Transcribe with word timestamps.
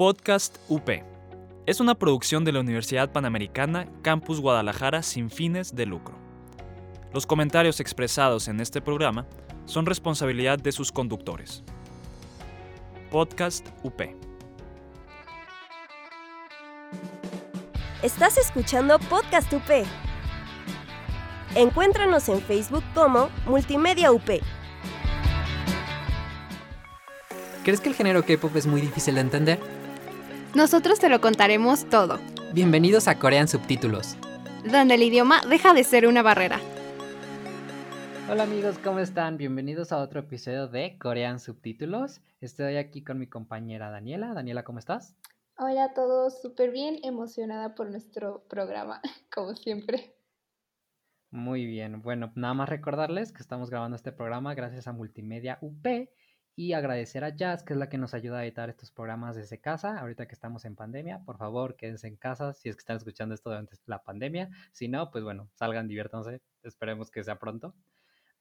Podcast 0.00 0.56
UP. 0.70 0.88
Es 1.66 1.78
una 1.78 1.94
producción 1.94 2.42
de 2.42 2.52
la 2.52 2.60
Universidad 2.60 3.12
Panamericana 3.12 3.86
Campus 4.00 4.40
Guadalajara 4.40 5.02
sin 5.02 5.28
fines 5.28 5.76
de 5.76 5.84
lucro. 5.84 6.14
Los 7.12 7.26
comentarios 7.26 7.80
expresados 7.80 8.48
en 8.48 8.60
este 8.60 8.80
programa 8.80 9.26
son 9.66 9.84
responsabilidad 9.84 10.58
de 10.58 10.72
sus 10.72 10.90
conductores. 10.90 11.64
Podcast 13.10 13.68
UP. 13.82 14.00
Estás 18.02 18.38
escuchando 18.38 18.98
Podcast 19.00 19.52
UP. 19.52 19.84
Encuéntranos 21.54 22.26
en 22.30 22.40
Facebook 22.40 22.84
como 22.94 23.28
Multimedia 23.44 24.12
UP. 24.12 24.30
¿Crees 27.64 27.82
que 27.82 27.90
el 27.90 27.94
género 27.94 28.24
K-pop 28.24 28.56
es 28.56 28.66
muy 28.66 28.80
difícil 28.80 29.16
de 29.16 29.20
entender? 29.20 29.79
Nosotros 30.54 30.98
te 30.98 31.08
lo 31.08 31.20
contaremos 31.20 31.88
todo, 31.88 32.18
Bienvenidos 32.52 33.06
a 33.06 33.18
Corean 33.18 33.46
Subtítulos. 33.46 34.16
donde 34.70 34.94
el 34.96 35.02
idioma 35.02 35.40
deja 35.48 35.72
de 35.72 35.84
ser 35.84 36.06
una 36.06 36.22
barrera. 36.22 36.60
Hola 38.28 38.42
amigos, 38.44 38.78
¿cómo 38.82 38.98
están? 38.98 39.36
Bienvenidos 39.36 39.92
a 39.92 39.98
otro 39.98 40.20
episodio 40.20 40.66
de 40.68 40.98
Corean 40.98 41.38
Subtítulos. 41.40 42.20
Estoy 42.40 42.76
aquí 42.76 43.02
con 43.02 43.18
mi 43.18 43.26
compañera 43.28 43.90
Daniela. 43.90 44.34
Daniela, 44.34 44.64
¿cómo 44.64 44.78
estás? 44.80 45.16
Hola 45.56 45.84
a 45.84 45.94
todos, 45.94 46.40
súper 46.42 46.70
bien 46.72 46.98
emocionada 47.04 47.74
por 47.74 47.90
nuestro 47.90 48.44
programa, 48.48 49.00
como 49.34 49.54
siempre. 49.54 50.14
Muy 51.30 51.64
bien. 51.66 52.02
Bueno, 52.02 52.32
nada 52.34 52.54
más 52.54 52.68
recordarles 52.68 53.30
que 53.32 53.40
estamos 53.42 53.70
grabando 53.70 53.94
este 53.96 54.10
programa 54.10 54.54
gracias 54.54 54.88
a 54.88 54.92
Multimedia 54.92 55.58
UP 55.60 55.86
y 56.56 56.72
agradecer 56.72 57.24
a 57.24 57.34
Jazz, 57.34 57.62
que 57.62 57.72
es 57.72 57.78
la 57.78 57.88
que 57.88 57.98
nos 57.98 58.14
ayuda 58.14 58.38
a 58.38 58.44
editar 58.44 58.68
estos 58.68 58.90
programas 58.90 59.36
desde 59.36 59.60
casa, 59.60 59.98
ahorita 59.98 60.26
que 60.26 60.34
estamos 60.34 60.64
en 60.64 60.76
pandemia. 60.76 61.22
Por 61.24 61.38
favor, 61.38 61.76
quédense 61.76 62.08
en 62.08 62.16
casa 62.16 62.52
si 62.52 62.68
es 62.68 62.76
que 62.76 62.80
están 62.80 62.96
escuchando 62.96 63.34
esto 63.34 63.50
durante 63.50 63.76
la 63.86 64.02
pandemia. 64.02 64.50
Si 64.72 64.88
no, 64.88 65.10
pues 65.10 65.24
bueno, 65.24 65.48
salgan, 65.54 65.88
diviértanse. 65.88 66.42
Esperemos 66.62 67.10
que 67.10 67.24
sea 67.24 67.38
pronto. 67.38 67.74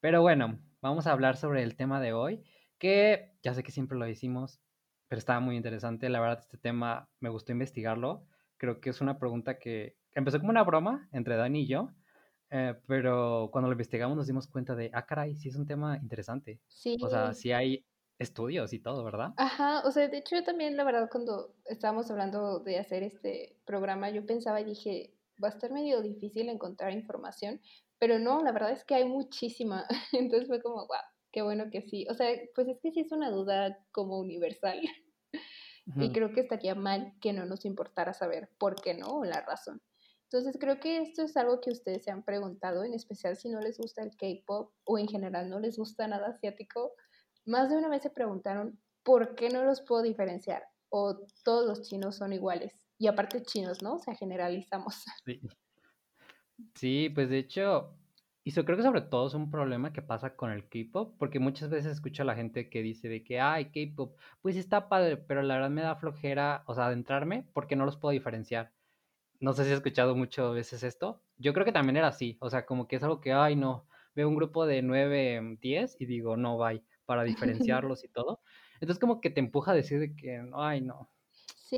Pero 0.01 0.21
bueno, 0.21 0.59
vamos 0.81 1.07
a 1.07 1.11
hablar 1.11 1.37
sobre 1.37 1.63
el 1.63 1.75
tema 1.75 2.01
de 2.01 2.13
hoy, 2.13 2.43
que 2.77 3.33
ya 3.43 3.53
sé 3.53 3.63
que 3.63 3.71
siempre 3.71 3.97
lo 3.97 4.05
decimos, 4.05 4.61
pero 5.07 5.19
estaba 5.19 5.39
muy 5.39 5.55
interesante. 5.55 6.09
La 6.09 6.19
verdad, 6.19 6.39
este 6.39 6.57
tema 6.57 7.09
me 7.19 7.29
gustó 7.29 7.51
investigarlo. 7.51 8.25
Creo 8.57 8.81
que 8.81 8.89
es 8.89 9.01
una 9.01 9.19
pregunta 9.19 9.59
que 9.59 9.97
empezó 10.13 10.39
como 10.39 10.51
una 10.51 10.63
broma 10.63 11.07
entre 11.11 11.35
Dani 11.35 11.61
y 11.61 11.67
yo, 11.67 11.93
eh, 12.49 12.75
pero 12.87 13.49
cuando 13.51 13.67
lo 13.67 13.73
investigamos 13.73 14.17
nos 14.17 14.27
dimos 14.27 14.47
cuenta 14.47 14.75
de, 14.75 14.89
ah, 14.93 15.05
caray, 15.05 15.35
sí 15.35 15.49
es 15.49 15.55
un 15.55 15.65
tema 15.65 15.97
interesante. 15.97 16.59
Sí. 16.67 16.97
O 17.01 17.09
sea, 17.09 17.33
sí 17.33 17.51
hay 17.51 17.85
estudios 18.19 18.73
y 18.73 18.79
todo, 18.79 19.03
¿verdad? 19.03 19.29
Ajá, 19.37 19.81
o 19.85 19.91
sea, 19.91 20.07
de 20.07 20.17
hecho 20.17 20.35
yo 20.35 20.43
también, 20.43 20.77
la 20.77 20.83
verdad, 20.83 21.09
cuando 21.11 21.55
estábamos 21.65 22.11
hablando 22.11 22.59
de 22.59 22.77
hacer 22.77 23.03
este 23.03 23.57
programa, 23.65 24.09
yo 24.09 24.25
pensaba 24.25 24.61
y 24.61 24.65
dije, 24.65 25.15
va 25.43 25.47
a 25.47 25.51
estar 25.51 25.71
medio 25.71 26.01
difícil 26.01 26.49
encontrar 26.49 26.93
información, 26.93 27.61
pero 27.97 28.19
no, 28.19 28.43
la 28.43 28.51
verdad 28.51 28.71
es 28.71 28.83
que 28.85 28.95
hay 28.95 29.05
muchísima. 29.05 29.85
Entonces 30.13 30.47
fue 30.47 30.61
como, 30.61 30.87
wow, 30.87 31.03
qué 31.31 31.41
bueno 31.41 31.69
que 31.71 31.81
sí. 31.81 32.05
O 32.09 32.13
sea, 32.13 32.29
pues 32.55 32.67
es 32.67 32.79
que 32.81 32.91
sí 32.91 33.01
es 33.01 33.11
una 33.11 33.31
duda 33.31 33.77
como 33.91 34.19
universal. 34.19 34.81
Y 35.95 36.11
creo 36.11 36.31
que 36.33 36.41
estaría 36.41 36.75
mal 36.75 37.13
que 37.19 37.33
no 37.33 37.47
nos 37.47 37.65
importara 37.65 38.13
saber 38.13 38.51
por 38.59 38.75
qué 38.75 38.93
no 38.93 39.07
o 39.07 39.25
la 39.25 39.41
razón. 39.41 39.81
Entonces 40.23 40.57
creo 40.59 40.79
que 40.79 40.99
esto 40.99 41.23
es 41.23 41.35
algo 41.35 41.59
que 41.61 41.71
ustedes 41.71 42.03
se 42.03 42.11
han 42.11 42.23
preguntado, 42.23 42.83
en 42.83 42.93
especial 42.93 43.35
si 43.35 43.49
no 43.49 43.59
les 43.59 43.79
gusta 43.79 44.03
el 44.03 44.15
K-pop 44.15 44.71
o 44.83 44.99
en 44.99 45.07
general 45.07 45.49
no 45.49 45.59
les 45.59 45.77
gusta 45.77 46.07
nada 46.07 46.27
asiático. 46.27 46.93
Más 47.49 47.71
de 47.71 47.77
una 47.77 47.89
vez 47.89 48.03
se 48.03 48.11
preguntaron 48.11 48.79
por 49.01 49.33
qué 49.33 49.49
no 49.49 49.63
los 49.63 49.81
puedo 49.81 50.03
diferenciar 50.03 50.67
o 50.89 51.17
todos 51.43 51.67
los 51.67 51.89
chinos 51.89 52.17
son 52.17 52.31
iguales. 52.31 52.71
Y 52.99 53.07
aparte 53.07 53.41
chinos, 53.41 53.81
¿no? 53.81 53.95
O 53.95 53.99
sea, 53.99 54.13
generalizamos. 54.13 55.03
Sí. 55.25 55.41
Sí, 56.75 57.09
pues 57.09 57.29
de 57.29 57.39
hecho, 57.39 57.97
y 58.43 58.51
eso 58.51 58.65
creo 58.65 58.77
que 58.77 58.83
sobre 58.83 59.01
todo 59.01 59.27
es 59.27 59.33
un 59.33 59.49
problema 59.49 59.93
que 59.93 60.03
pasa 60.03 60.35
con 60.35 60.51
el 60.51 60.69
K-pop, 60.69 61.15
porque 61.17 61.39
muchas 61.39 61.69
veces 61.71 61.93
escucho 61.93 62.21
a 62.21 62.25
la 62.25 62.35
gente 62.35 62.69
que 62.69 62.83
dice 62.83 63.07
de 63.09 63.23
que, 63.23 63.39
ay, 63.39 63.71
K-pop, 63.71 64.15
pues 64.41 64.55
está 64.55 64.87
padre, 64.87 65.17
pero 65.17 65.41
la 65.41 65.55
verdad 65.55 65.69
me 65.71 65.81
da 65.81 65.95
flojera, 65.95 66.63
o 66.67 66.75
sea, 66.75 66.85
adentrarme 66.85 67.47
porque 67.53 67.75
no 67.75 67.85
los 67.85 67.97
puedo 67.97 68.11
diferenciar. 68.11 68.73
No 69.39 69.53
sé 69.53 69.63
si 69.63 69.71
has 69.71 69.77
escuchado 69.77 70.15
muchas 70.15 70.53
veces 70.53 70.83
esto. 70.83 71.23
Yo 71.37 71.53
creo 71.53 71.65
que 71.65 71.71
también 71.71 71.97
era 71.97 72.09
así, 72.09 72.37
o 72.41 72.49
sea, 72.51 72.67
como 72.67 72.87
que 72.87 72.97
es 72.97 73.03
algo 73.03 73.21
que, 73.21 73.33
ay, 73.33 73.55
no, 73.55 73.87
veo 74.13 74.27
un 74.27 74.35
grupo 74.35 74.67
de 74.67 74.83
9, 74.83 75.57
10 75.61 75.95
y 75.99 76.05
digo, 76.05 76.37
no, 76.37 76.57
bye, 76.57 76.83
para 77.09 77.23
diferenciarlos 77.73 78.03
y 78.03 78.09
todo. 78.09 78.43
Entonces 78.75 78.99
como 78.99 79.19
que 79.19 79.31
te 79.31 79.39
empuja 79.41 79.71
a 79.71 79.75
decir 79.75 79.99
de 79.99 80.15
que, 80.15 80.39
ay, 80.53 80.81
no, 80.81 81.09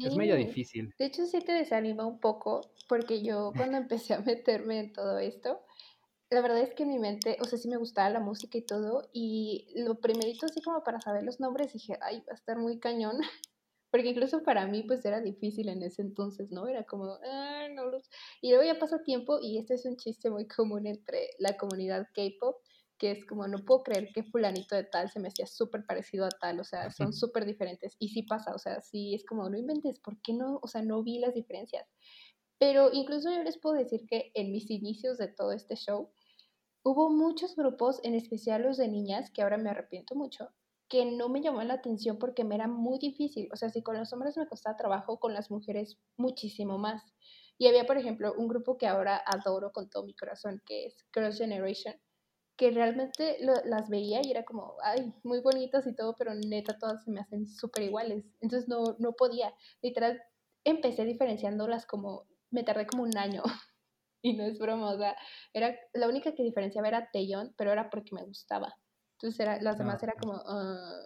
es 0.03 0.15
medio 0.15 0.35
Sí, 0.35 0.43
difícil. 0.45 0.93
de 0.97 1.05
hecho 1.05 1.25
sí 1.25 1.39
te 1.41 1.53
desanima 1.53 2.05
un 2.05 2.19
poco 2.19 2.61
porque 2.87 3.23
yo 3.23 3.53
cuando 3.55 3.77
empecé 3.77 4.13
a 4.13 4.19
meterme 4.19 4.79
en 4.79 4.93
todo 4.93 5.17
esto, 5.19 5.61
la 6.29 6.41
verdad 6.41 6.59
es 6.61 6.73
que 6.73 6.83
en 6.83 6.89
mi 6.89 6.99
mente, 6.99 7.37
o 7.41 7.45
sea, 7.45 7.59
sí 7.59 7.69
me 7.69 7.77
gustaba 7.77 8.09
la 8.09 8.19
música 8.19 8.57
y 8.57 8.63
todo, 8.63 9.09
y 9.13 9.73
lo 9.75 9.95
primerito 10.01 10.45
así 10.47 10.61
como 10.61 10.83
para 10.83 11.01
saber 11.01 11.23
los 11.23 11.39
nombres, 11.39 11.73
dije, 11.73 11.97
ay, 12.01 12.19
va 12.21 12.33
a 12.33 12.35
estar 12.35 12.57
muy 12.57 12.79
cañón, 12.79 13.17
porque 13.91 14.09
incluso 14.09 14.43
para 14.43 14.67
mí 14.67 14.83
pues 14.83 15.05
era 15.05 15.21
difícil 15.21 15.69
en 15.69 15.83
ese 15.83 16.01
entonces, 16.03 16.51
¿no? 16.51 16.67
Era 16.67 16.85
como, 16.85 17.17
ah, 17.25 17.67
no 17.73 17.85
los... 17.87 18.09
Y 18.41 18.49
luego 18.51 18.63
ya 18.65 18.79
pasa 18.79 19.03
tiempo 19.03 19.39
y 19.41 19.59
este 19.59 19.75
es 19.75 19.85
un 19.85 19.97
chiste 19.97 20.29
muy 20.29 20.47
común 20.47 20.87
entre 20.87 21.29
la 21.39 21.57
comunidad 21.57 22.07
K-pop, 22.13 22.57
que 23.01 23.09
es 23.09 23.25
como, 23.25 23.47
no 23.47 23.57
puedo 23.65 23.81
creer 23.81 24.09
que 24.13 24.23
fulanito 24.23 24.75
de 24.75 24.83
tal 24.83 25.09
se 25.09 25.19
me 25.19 25.29
hacía 25.29 25.47
súper 25.47 25.83
parecido 25.87 26.25
a 26.25 26.29
tal, 26.29 26.59
o 26.59 26.63
sea, 26.63 26.91
son 26.91 27.13
súper 27.13 27.45
diferentes, 27.45 27.95
y 27.97 28.09
sí 28.09 28.21
pasa, 28.21 28.53
o 28.53 28.59
sea, 28.59 28.79
sí 28.81 29.15
es 29.15 29.25
como, 29.25 29.49
no 29.49 29.57
inventes, 29.57 29.99
¿por 29.99 30.21
qué 30.21 30.33
no? 30.33 30.59
O 30.61 30.67
sea, 30.67 30.83
no 30.83 31.01
vi 31.01 31.17
las 31.17 31.33
diferencias. 31.33 31.89
Pero 32.59 32.91
incluso 32.93 33.31
yo 33.31 33.41
les 33.41 33.57
puedo 33.57 33.75
decir 33.75 34.05
que 34.07 34.31
en 34.35 34.51
mis 34.51 34.69
inicios 34.69 35.17
de 35.17 35.29
todo 35.29 35.51
este 35.51 35.75
show, 35.75 36.11
Hubo 36.83 37.11
muchos 37.11 37.55
grupos, 37.55 37.99
en 38.01 38.15
especial 38.15 38.63
los 38.63 38.77
de 38.77 38.87
niñas, 38.87 39.29
que 39.29 39.43
ahora 39.43 39.57
me 39.57 39.69
arrepiento 39.69 40.15
mucho, 40.15 40.49
que 40.89 41.05
no 41.05 41.29
me 41.29 41.39
llamó 41.39 41.61
la 41.61 41.75
atención 41.75 42.17
porque 42.17 42.43
me 42.43 42.55
era 42.55 42.67
muy 42.67 42.97
difícil. 42.97 43.47
O 43.53 43.55
sea, 43.55 43.69
si 43.69 43.83
con 43.83 43.99
los 43.99 44.11
hombres 44.13 44.35
me 44.35 44.47
costaba 44.47 44.77
trabajo, 44.77 45.19
con 45.19 45.35
las 45.35 45.51
mujeres 45.51 45.99
muchísimo 46.17 46.79
más. 46.79 47.03
Y 47.59 47.67
había, 47.67 47.85
por 47.85 47.99
ejemplo, 47.99 48.33
un 48.35 48.47
grupo 48.47 48.79
que 48.79 48.87
ahora 48.87 49.21
adoro 49.27 49.71
con 49.71 49.91
todo 49.91 50.03
mi 50.03 50.15
corazón, 50.15 50.59
que 50.65 50.87
es 50.87 51.05
Girls' 51.13 51.37
Generation, 51.37 51.93
que 52.57 52.71
realmente 52.71 53.37
lo- 53.41 53.63
las 53.65 53.89
veía 53.89 54.21
y 54.23 54.31
era 54.31 54.43
como, 54.45 54.75
ay, 54.83 55.13
muy 55.23 55.41
bonitas 55.41 55.87
y 55.87 55.95
todo, 55.95 56.15
pero 56.17 56.33
neta 56.35 56.77
todas 56.79 57.03
se 57.03 57.11
me 57.11 57.21
hacen 57.21 57.47
súper 57.47 57.83
iguales. 57.83 58.25
Entonces 58.41 58.69
no, 58.69 58.83
no 58.99 59.13
podía. 59.13 59.53
Literal, 59.81 60.21
empecé 60.63 61.05
diferenciándolas 61.05 61.85
como, 61.85 62.27
me 62.51 62.63
tardé 62.63 62.85
como 62.87 63.03
un 63.03 63.17
año. 63.17 63.43
Y 64.23 64.33
no 64.33 64.43
es 64.45 64.59
broma, 64.59 64.91
o 64.91 64.97
sea, 64.97 65.15
era, 65.53 65.75
la 65.93 66.07
única 66.07 66.35
que 66.35 66.43
diferenciaba 66.43 66.87
era 66.87 67.09
Taeyong, 67.11 67.55
pero 67.57 67.71
era 67.71 67.89
porque 67.89 68.13
me 68.13 68.23
gustaba. 68.23 68.75
Entonces 69.13 69.39
era, 69.39 69.59
las 69.61 69.79
demás 69.79 70.01
Ah, 70.01 70.05
era 70.05 70.13
como, 70.19 70.33
"Ah, 70.45 70.99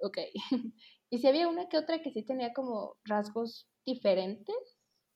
ok. 0.00 0.18
Y 1.10 1.18
si 1.18 1.28
había 1.28 1.48
una 1.48 1.68
que 1.68 1.78
otra 1.78 2.02
que 2.02 2.10
sí 2.10 2.24
tenía 2.24 2.52
como 2.52 2.96
rasgos 3.04 3.68
diferentes 3.86 4.56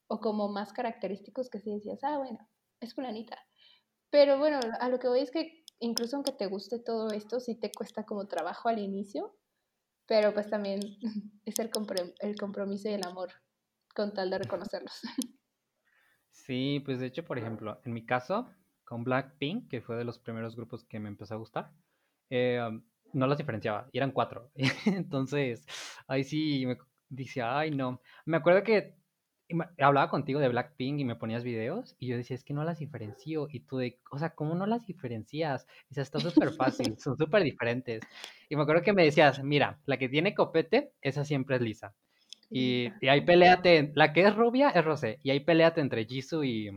o 0.09 0.21
como 0.21 0.49
más 0.49 0.73
característicos 0.73 1.51
que 1.51 1.59
sí 1.61 1.73
decías, 1.73 2.01
ah, 2.05 2.19
bueno, 2.19 2.39
es 2.81 2.95
fulanita. 2.95 3.39
Pero 4.11 4.39
bueno, 4.39 4.61
a 4.81 4.89
lo 4.89 4.99
que 4.99 5.09
voy 5.09 5.21
es 5.21 5.31
que 5.31 5.58
incluso 5.81 6.17
aunque 6.17 6.33
te 6.33 6.47
guste 6.47 6.79
todo 6.81 7.11
esto, 7.11 7.41
sí 7.41 7.55
te 7.57 7.73
cuesta 7.73 8.05
como 8.05 8.27
trabajo 8.29 8.69
al 8.69 8.79
inicio, 8.79 9.39
pero 10.07 10.35
pues 10.35 10.51
también 10.51 10.81
es 11.47 11.59
el, 11.61 11.71
comprom- 11.71 12.15
el 12.21 12.37
compromiso 12.39 12.89
y 12.91 12.95
el 12.95 13.05
amor 13.07 13.31
con 13.95 14.15
tal 14.15 14.31
de 14.31 14.39
reconocerlos. 14.39 15.01
Sí, 16.31 16.81
pues 16.85 17.01
de 17.01 17.07
hecho, 17.07 17.25
por 17.25 17.39
ejemplo, 17.39 17.81
en 17.85 17.93
mi 17.93 18.07
caso, 18.07 18.51
con 18.85 19.05
Blackpink, 19.05 19.69
que 19.69 19.81
fue 19.81 19.97
de 19.97 20.05
los 20.05 20.19
primeros 20.19 20.57
grupos 20.57 20.85
que 20.85 21.01
me 21.01 21.09
empezó 21.09 21.35
a 21.35 21.39
gustar, 21.39 21.73
eh, 22.31 22.61
um, 22.67 22.85
no 23.13 23.27
los 23.27 23.39
diferenciaba, 23.39 23.89
eran 23.93 24.13
cuatro. 24.13 24.51
Entonces, 24.87 25.67
ahí 26.07 26.25
sí 26.25 26.65
me 26.67 26.79
decía, 27.09 27.59
ay, 27.59 27.71
no. 27.73 28.01
Me 28.27 28.37
acuerdo 28.37 28.63
que 28.63 28.97
hablaba 29.79 30.11
contigo 30.11 30.41
de 30.41 30.49
Blackpink 30.49 31.01
y 31.01 31.05
me 31.05 31.17
ponías 31.17 31.45
videos, 31.45 31.97
y 31.99 32.09
yo 32.09 32.17
decía, 32.17 32.35
es 32.37 32.45
que 32.45 32.55
no 32.55 32.65
las 32.65 32.79
diferencio. 32.79 33.49
Y 33.51 33.61
tú 33.61 33.79
de, 33.79 34.01
o 34.11 34.19
sea, 34.19 34.31
¿cómo 34.31 34.55
no 34.55 34.67
las 34.67 34.87
diferencias? 34.87 35.67
Dice, 35.89 36.03
está 36.03 36.21
súper 36.21 36.53
fácil, 36.53 36.99
son 36.99 37.17
súper 37.17 37.43
diferentes. 37.43 38.09
Y 38.49 38.57
me 38.57 38.63
acuerdo 38.63 38.83
que 38.83 38.93
me 38.93 39.05
decías, 39.05 39.43
mira, 39.43 39.81
la 39.87 39.99
que 39.99 40.09
tiene 40.09 40.35
copete, 40.35 40.93
esa 41.01 41.25
siempre 41.25 41.57
es 41.57 41.63
lisa. 41.63 41.95
Y, 42.53 42.97
y 43.01 43.09
ahí 43.09 43.23
peleate, 43.23 43.93
la 43.95 44.13
que 44.13 44.23
es 44.27 44.35
rubia 44.37 44.71
es 44.71 44.85
Rosé, 44.85 45.21
y 45.23 45.31
ahí 45.31 45.41
peleate 45.41 45.81
entre 45.81 46.07
Jisoo 46.07 46.45
y, 46.45 46.71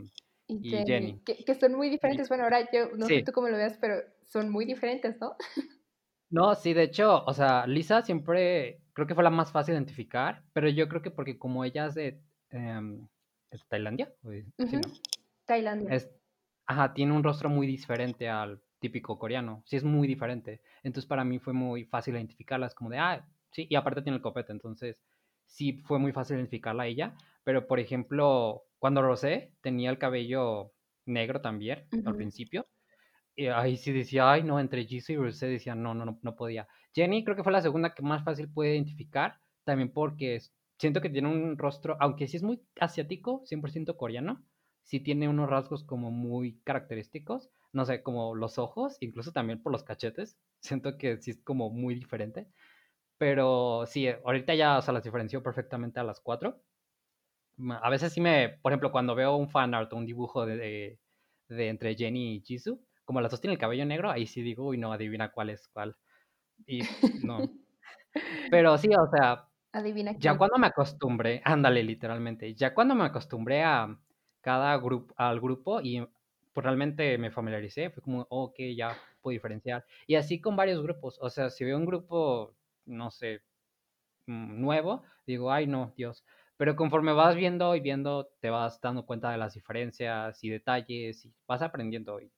Y 0.48 0.60
y 0.62 0.84
Jenny, 0.86 0.86
Jenny. 0.86 1.22
que, 1.26 1.44
que 1.44 1.56
son 1.56 1.74
muy 1.74 1.90
Y- 2.08 2.20
diferentes. 2.20 2.28
Bueno, 2.30 2.44
ahora 2.44 2.70
yo 2.72 2.92
no 2.96 3.10
sé 3.10 3.22
sí, 3.22 3.24
tú 3.24 3.32
cómo 3.32 3.48
lo 3.50 3.58
veas, 3.58 3.78
pero 3.80 3.96
son 4.28 4.50
muy 4.52 4.66
diferentes, 4.66 5.20
¿no? 5.20 5.36
no, 6.30 6.56
sí, 6.56 6.74
de 6.74 6.84
hecho, 6.84 7.24
o 7.26 7.34
sea, 7.34 7.68
Lisa 7.68 8.02
siempre 8.02 8.82
creo 8.94 9.08
que 9.08 9.16
fue 9.16 9.24
la 9.24 9.30
más 9.30 9.52
fácil 9.52 9.74
de 9.74 9.80
identificar, 9.80 10.44
pero 10.54 10.70
yo 10.70 10.88
creo 10.88 11.02
que 11.02 11.12
porque 11.12 11.38
como 11.38 11.64
ella 11.66 11.88
es 11.88 11.96
de, 11.96 12.22
em, 12.52 13.08
¿es 13.50 13.60
de 13.62 13.66
Tailandia, 13.68 14.14
sí, 14.24 14.46
¿no? 14.78 14.82
Tailandia. 15.46 15.96
Es, 15.96 16.10
ajá, 16.66 16.94
tiene 16.94 17.14
un 17.14 17.24
rostro 17.24 17.50
muy 17.50 17.68
diferente 17.68 18.30
al 18.30 18.62
típico 18.80 19.20
coreano, 19.20 19.64
sí 19.66 19.76
es 19.76 19.84
muy 19.84 20.08
diferente, 20.08 20.62
entonces 20.84 21.08
para 21.08 21.24
mí 21.24 21.40
fue 21.40 21.54
muy 21.54 21.86
fácil 21.86 22.16
identificarlas, 22.16 22.74
como 22.74 22.90
de, 22.90 22.98
ah, 22.98 23.28
sí, 23.52 23.68
y 23.70 23.76
aparte 23.76 24.02
tiene 24.02 24.18
el 24.18 24.22
copete, 24.22 24.52
entonces 24.52 24.98
sí 25.46 25.74
fue 25.86 26.00
muy 26.00 26.12
fácil 26.12 26.38
identificarla 26.38 26.84
a 26.84 26.88
ella, 26.88 27.16
pero 27.44 27.68
por 27.68 27.80
ejemplo, 27.80 28.64
cuando 28.80 29.02
Rosé 29.02 29.54
tenía 29.62 29.90
el 29.90 29.98
cabello 29.98 30.74
negro 31.06 31.42
también 31.42 31.88
al 32.06 32.16
principio, 32.16 32.68
y 33.36 33.48
ahí 33.48 33.78
sí 33.78 33.92
decía, 33.92 34.32
ay 34.32 34.44
no, 34.44 34.60
entre 34.60 34.86
Jisoo 34.86 35.14
y 35.14 35.18
Rosé 35.18 35.48
decía, 35.48 35.76
no, 35.76 35.94
no, 35.94 36.06
no, 36.06 36.20
no 36.22 36.36
podía. 36.36 36.68
Jenny 36.94 37.24
creo 37.24 37.36
que 37.36 37.44
fue 37.44 37.52
la 37.52 37.62
segunda 37.62 37.94
que 37.94 38.02
más 38.02 38.24
fácil 38.24 38.52
puede 38.52 38.74
identificar, 38.74 39.40
también 39.64 39.92
porque 39.92 40.42
siento 40.82 41.00
que 41.00 41.12
tiene 41.12 41.30
un 41.30 41.60
rostro, 41.60 41.96
aunque 42.00 42.28
sí 42.28 42.38
es 42.38 42.44
muy 42.44 42.60
asiático, 42.80 43.44
100% 43.46 43.98
coreano, 43.98 44.44
sí 44.84 45.00
tiene 45.00 45.30
unos 45.30 45.48
rasgos 45.48 45.84
como 45.84 46.10
muy 46.10 46.60
característicos, 46.64 47.52
no 47.72 47.86
sé, 47.86 48.02
como 48.02 48.34
los 48.34 48.58
ojos, 48.58 48.98
incluso 49.00 49.32
también 49.32 49.62
por 49.62 49.72
los 49.72 49.84
cachetes, 49.84 50.40
siento 50.60 50.98
que 50.98 51.18
sí 51.18 51.32
es 51.32 51.44
como 51.44 51.70
muy 51.70 51.94
diferente. 51.94 52.48
Pero 53.20 53.86
sí, 53.86 54.08
ahorita 54.08 54.56
ya, 54.56 54.80
o 54.80 54.82
sea, 54.82 54.96
las 54.96 55.04
diferenció 55.04 55.44
perfectamente 55.44 56.00
a 56.00 56.04
las 56.04 56.20
cuatro. 56.20 56.64
A 57.84 57.90
veces 57.92 58.12
sí 58.14 58.20
me, 58.20 58.58
por 58.64 58.72
ejemplo, 58.72 58.92
cuando 58.92 59.14
veo 59.14 59.36
un 59.36 59.50
fan 59.50 59.76
art 59.76 59.94
o 59.94 59.98
un 59.98 60.08
dibujo 60.08 60.48
de, 60.48 60.98
de, 61.48 61.70
entre 61.70 61.94
Jenny 61.96 62.38
y 62.38 62.42
Jisoo, 62.42 62.80
como 63.06 63.22
las 63.22 63.30
dos 63.30 63.40
tienen 63.40 63.54
el 63.54 63.60
cabello 63.60 63.86
negro, 63.86 64.10
ahí 64.10 64.26
sí 64.26 64.42
digo, 64.42 64.66
uy, 64.66 64.80
no, 64.80 64.92
adivina 64.92 65.32
cuál 65.32 65.52
es 65.52 65.68
cuál. 65.68 65.96
Y 66.66 66.82
no. 67.24 67.38
Pero 68.52 68.80
sí, 68.80 68.90
o 68.96 69.08
sea, 69.12 69.48
adivina 69.72 70.14
ya 70.18 70.38
cuando 70.38 70.58
me 70.58 70.68
acostumbré, 70.68 71.42
ándale, 71.46 71.84
literalmente, 71.84 72.54
ya 72.56 72.74
cuando 72.74 72.96
me 72.96 73.06
acostumbré 73.06 73.64
a 73.64 73.98
cada 74.42 74.76
grupo, 74.78 75.14
al 75.18 75.40
grupo 75.40 75.82
y 75.82 76.06
pues 76.54 76.64
realmente 76.64 77.18
me 77.18 77.32
familiaricé, 77.32 77.90
fue 77.90 78.04
como, 78.04 78.28
ok, 78.30 78.56
ya 78.76 78.98
puedo 79.22 79.34
diferenciar. 79.34 79.86
Y 80.08 80.16
así 80.16 80.42
con 80.42 80.56
varios 80.56 80.82
grupos, 80.82 81.18
o 81.22 81.30
sea, 81.30 81.50
si 81.50 81.64
veo 81.64 81.78
un 81.78 81.86
grupo 81.86 82.54
no 82.86 83.12
sé, 83.12 83.42
mm, 84.28 84.62
nuevo, 84.62 85.04
digo, 85.26 85.52
ay 85.52 85.68
no, 85.68 85.94
Dios. 85.96 86.24
Pero 86.58 86.76
conforme 86.76 87.14
vas 87.14 87.36
viendo 87.36 87.76
y 87.76 87.80
viendo, 87.80 88.28
te 88.40 88.50
vas 88.50 88.80
dando 88.82 89.06
cuenta 89.06 89.32
de 89.32 89.38
las 89.38 89.54
diferencias 89.54 90.44
y 90.44 90.50
detalles 90.50 91.26
y 91.26 91.34
vas 91.48 91.62
aprendiendo. 91.62 92.16
hoy 92.16 92.32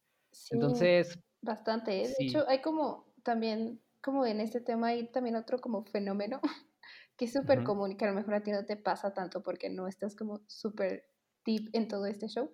Entonces... 0.51 1.19
Bastante. 1.41 2.03
¿eh? 2.03 2.13
De 2.17 2.25
hecho, 2.25 2.45
hay 2.47 2.61
como 2.61 3.05
también, 3.21 3.81
como 4.01 4.25
en 4.25 4.39
este 4.39 4.61
tema, 4.61 4.87
hay 4.87 5.07
también 5.07 5.35
otro 5.35 5.59
como 5.59 5.83
fenómeno 5.83 6.39
que 7.17 7.25
es 7.25 7.33
súper 7.33 7.63
común 7.63 7.91
y 7.91 7.97
que 7.97 8.05
a 8.05 8.09
lo 8.09 8.15
mejor 8.15 8.33
a 8.33 8.43
ti 8.43 8.51
no 8.51 8.65
te 8.65 8.75
pasa 8.75 9.13
tanto 9.13 9.43
porque 9.43 9.69
no 9.69 9.87
estás 9.87 10.15
como 10.15 10.41
súper 10.47 11.05
deep 11.45 11.69
en 11.73 11.87
todo 11.87 12.05
este 12.05 12.27
show. 12.27 12.51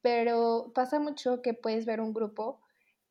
Pero 0.00 0.72
pasa 0.74 1.00
mucho 1.00 1.42
que 1.42 1.54
puedes 1.54 1.86
ver 1.86 2.00
un 2.00 2.12
grupo 2.12 2.60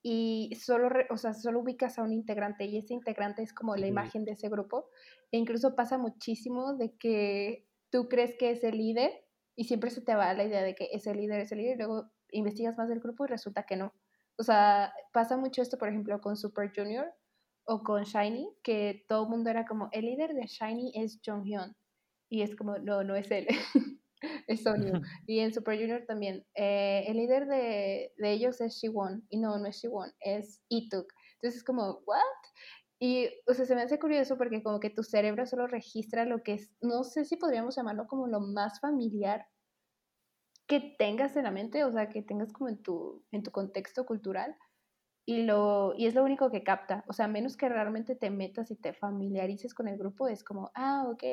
y 0.01 0.55
solo, 0.55 0.89
o 1.09 1.17
sea, 1.17 1.33
solo 1.33 1.61
ubicas 1.61 1.97
a 1.97 2.03
un 2.03 2.13
integrante 2.13 2.65
y 2.65 2.77
ese 2.77 2.93
integrante 2.93 3.41
es 3.41 3.53
como 3.53 3.75
la 3.75 3.87
imagen 3.87 4.23
de 4.23 4.33
ese 4.33 4.49
grupo. 4.49 4.89
E 5.31 5.37
incluso 5.37 5.75
pasa 5.75 5.97
muchísimo 5.97 6.75
de 6.75 6.95
que 6.95 7.67
tú 7.89 8.07
crees 8.07 8.35
que 8.37 8.51
es 8.51 8.63
el 8.63 8.77
líder 8.77 9.11
y 9.55 9.65
siempre 9.65 9.89
se 9.89 10.01
te 10.01 10.15
va 10.15 10.33
la 10.33 10.43
idea 10.43 10.61
de 10.61 10.75
que 10.75 10.89
es 10.91 11.07
el 11.07 11.17
líder, 11.17 11.41
es 11.41 11.51
el 11.51 11.57
líder, 11.59 11.75
y 11.75 11.77
luego 11.79 12.11
investigas 12.31 12.77
más 12.77 12.89
del 12.89 12.99
grupo 12.99 13.25
y 13.25 13.29
resulta 13.29 13.63
que 13.63 13.77
no. 13.77 13.93
O 14.37 14.43
sea, 14.43 14.93
pasa 15.13 15.37
mucho 15.37 15.61
esto, 15.61 15.77
por 15.77 15.89
ejemplo, 15.89 16.19
con 16.21 16.35
Super 16.35 16.71
Junior 16.75 17.13
o 17.65 17.83
con 17.83 18.03
Shiny, 18.03 18.49
que 18.63 19.05
todo 19.07 19.23
el 19.23 19.29
mundo 19.29 19.49
era 19.49 19.65
como, 19.65 19.89
el 19.91 20.05
líder 20.05 20.33
de 20.33 20.47
Shiny 20.47 20.91
es 20.95 21.19
Jonghyun. 21.25 21.75
Y 22.29 22.41
es 22.41 22.55
como, 22.55 22.77
no, 22.77 23.03
no 23.03 23.15
es 23.15 23.29
él. 23.31 23.47
es 24.47 24.63
Sonyu. 24.63 25.01
Y 25.27 25.39
en 25.39 25.53
Super 25.53 25.77
Junior 25.77 26.03
también. 26.07 26.45
Eh, 26.55 27.05
el 27.07 27.17
líder 27.17 27.47
de, 27.47 28.13
de, 28.17 28.31
ellos 28.31 28.61
es 28.61 28.75
Shiwon. 28.75 29.25
Y 29.29 29.37
no, 29.37 29.57
no 29.57 29.67
es 29.67 29.77
Shiwon, 29.77 30.11
es 30.19 30.61
Ituk. 30.69 31.11
Entonces 31.35 31.57
es 31.59 31.63
como, 31.63 32.01
¿what? 32.05 32.19
Y, 32.99 33.29
o 33.45 33.53
sea, 33.53 33.65
se 33.65 33.75
me 33.75 33.81
hace 33.81 33.99
curioso 33.99 34.37
porque 34.37 34.63
como 34.63 34.79
que 34.79 34.89
tu 34.89 35.03
cerebro 35.03 35.45
solo 35.45 35.67
registra 35.67 36.25
lo 36.25 36.43
que 36.43 36.53
es, 36.53 36.73
no 36.81 37.03
sé 37.03 37.25
si 37.25 37.35
podríamos 37.35 37.75
llamarlo 37.75 38.07
como 38.07 38.27
lo 38.27 38.39
más 38.39 38.79
familiar 38.79 39.45
que 40.65 40.95
tengas 40.97 41.35
en 41.35 41.43
la 41.43 41.51
mente, 41.51 41.83
o 41.83 41.91
sea, 41.91 42.09
que 42.09 42.23
tengas 42.23 42.51
como 42.53 42.69
en 42.69 42.81
tu, 42.81 43.23
en 43.31 43.43
tu 43.43 43.51
contexto 43.51 44.05
cultural. 44.05 44.55
Y, 45.27 45.43
lo, 45.43 45.93
y 45.97 46.05
es 46.05 46.13
lo 46.13 46.23
único 46.23 46.51
que 46.51 46.63
capta, 46.63 47.03
o 47.07 47.13
sea, 47.13 47.27
menos 47.27 47.57
que 47.57 47.67
realmente 47.67 48.15
te 48.15 48.29
metas 48.29 48.69
y 48.69 48.75
te 48.75 48.93
familiarices 48.93 49.73
con 49.73 49.87
el 49.87 49.97
grupo, 49.97 50.27
es 50.27 50.43
como, 50.43 50.71
ah, 50.75 51.05
ok, 51.09 51.23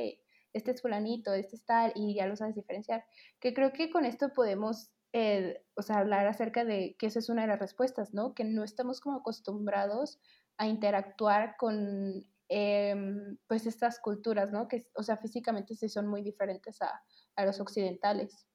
este 0.54 0.70
es 0.70 0.80
fulanito, 0.82 1.32
este 1.34 1.56
es 1.56 1.64
tal, 1.64 1.92
y 1.94 2.14
ya 2.14 2.26
lo 2.26 2.36
sabes 2.36 2.54
diferenciar. 2.54 3.04
Que 3.40 3.52
creo 3.54 3.72
que 3.72 3.90
con 3.90 4.04
esto 4.06 4.32
podemos, 4.32 4.92
eh, 5.12 5.64
o 5.76 5.82
sea, 5.82 5.98
hablar 5.98 6.26
acerca 6.26 6.64
de 6.64 6.96
que 6.98 7.06
esa 7.06 7.18
es 7.18 7.28
una 7.28 7.42
de 7.42 7.48
las 7.48 7.58
respuestas, 7.60 8.14
¿no? 8.14 8.34
Que 8.34 8.44
no 8.44 8.64
estamos 8.64 9.00
como 9.00 9.18
acostumbrados 9.18 10.20
a 10.58 10.66
interactuar 10.68 11.56
con, 11.58 12.24
em, 12.48 13.38
pues, 13.46 13.66
estas 13.66 14.00
culturas, 14.00 14.52
¿no? 14.52 14.68
Que, 14.68 14.86
o 14.94 15.02
sea, 15.02 15.16
físicamente 15.18 15.74
sí 15.74 15.88
son 15.88 16.06
muy 16.08 16.22
diferentes 16.22 16.80
a, 16.82 17.02
a 17.36 17.44
los 17.46 17.60
occidentales. 17.60 18.46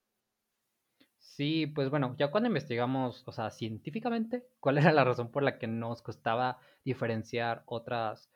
Sí, 1.36 1.68
pues 1.68 1.90
bueno, 1.92 2.16
ya 2.18 2.32
cuando 2.32 2.48
investigamos, 2.48 3.24
o 3.28 3.32
sea, 3.32 3.52
científicamente, 3.52 4.44
cuál 4.60 4.80
era 4.80 4.92
la 4.92 5.04
razón 5.04 5.30
por 5.30 5.44
la 5.44 5.60
que 5.60 5.68
nos 5.68 6.02
costaba 6.02 6.58
diferenciar 6.84 7.64
otras 7.68 8.32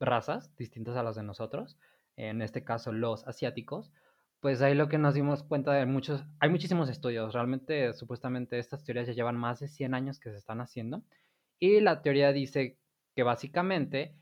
razas 0.00 0.54
distintas 0.56 0.96
a 0.96 1.02
las 1.02 1.16
de 1.16 1.22
nosotros, 1.22 1.76
en 2.16 2.40
este 2.40 2.64
caso 2.64 2.92
los 2.92 3.26
asiáticos, 3.26 3.92
pues 4.40 4.62
ahí 4.62 4.74
lo 4.74 4.88
que 4.88 4.96
nos 4.96 5.12
dimos 5.14 5.42
cuenta 5.42 5.72
de 5.72 5.84
muchos, 5.86 6.24
hay 6.40 6.48
muchísimos 6.48 6.88
estudios, 6.88 7.34
realmente 7.34 7.92
supuestamente 7.92 8.58
estas 8.58 8.84
teorías 8.84 9.06
ya 9.06 9.12
llevan 9.12 9.36
más 9.36 9.60
de 9.60 9.68
100 9.68 9.92
años 9.94 10.18
que 10.18 10.30
se 10.30 10.36
están 10.36 10.60
haciendo 10.60 11.02
y 11.58 11.80
la 11.80 12.00
teoría 12.00 12.32
dice 12.32 12.78
que 13.14 13.22
básicamente 13.22 14.14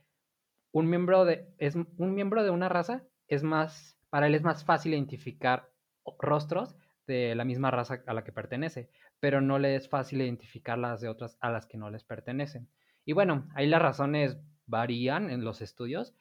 un 0.73 0.89
miembro 0.89 1.25
de, 1.25 1.47
es, 1.59 1.77
un 1.77 2.15
miembro 2.15 2.43
de 2.43 2.51
una 2.51 2.69
raza 2.69 3.05
es 3.29 3.45
más, 3.45 3.97
para 4.11 4.27
él 4.27 4.35
es 4.35 4.43
más 4.43 4.65
fácil 4.65 4.95
identificar 4.95 5.71
rostros 6.19 6.75
de 7.07 7.35
la 7.35 7.45
misma 7.45 7.71
raza 7.71 8.03
a 8.07 8.15
la 8.15 8.25
que 8.25 8.33
pertenece, 8.33 8.91
pero 9.21 9.41
no 9.41 9.59
le 9.59 9.77
es 9.77 9.89
fácil 9.89 10.21
identificar 10.23 10.79
las 10.79 11.01
de 11.01 11.09
otras 11.09 11.37
a 11.41 11.51
las 11.51 11.67
que 11.67 11.79
no 11.79 11.91
les 11.91 12.05
pertenecen. 12.05 12.69
Y 13.05 13.13
bueno, 13.13 13.49
ahí 13.55 13.67
las 13.67 13.83
razones 13.83 14.39
varían 14.67 15.31
en 15.31 15.45
los 15.45 15.61
estudios, 15.61 16.15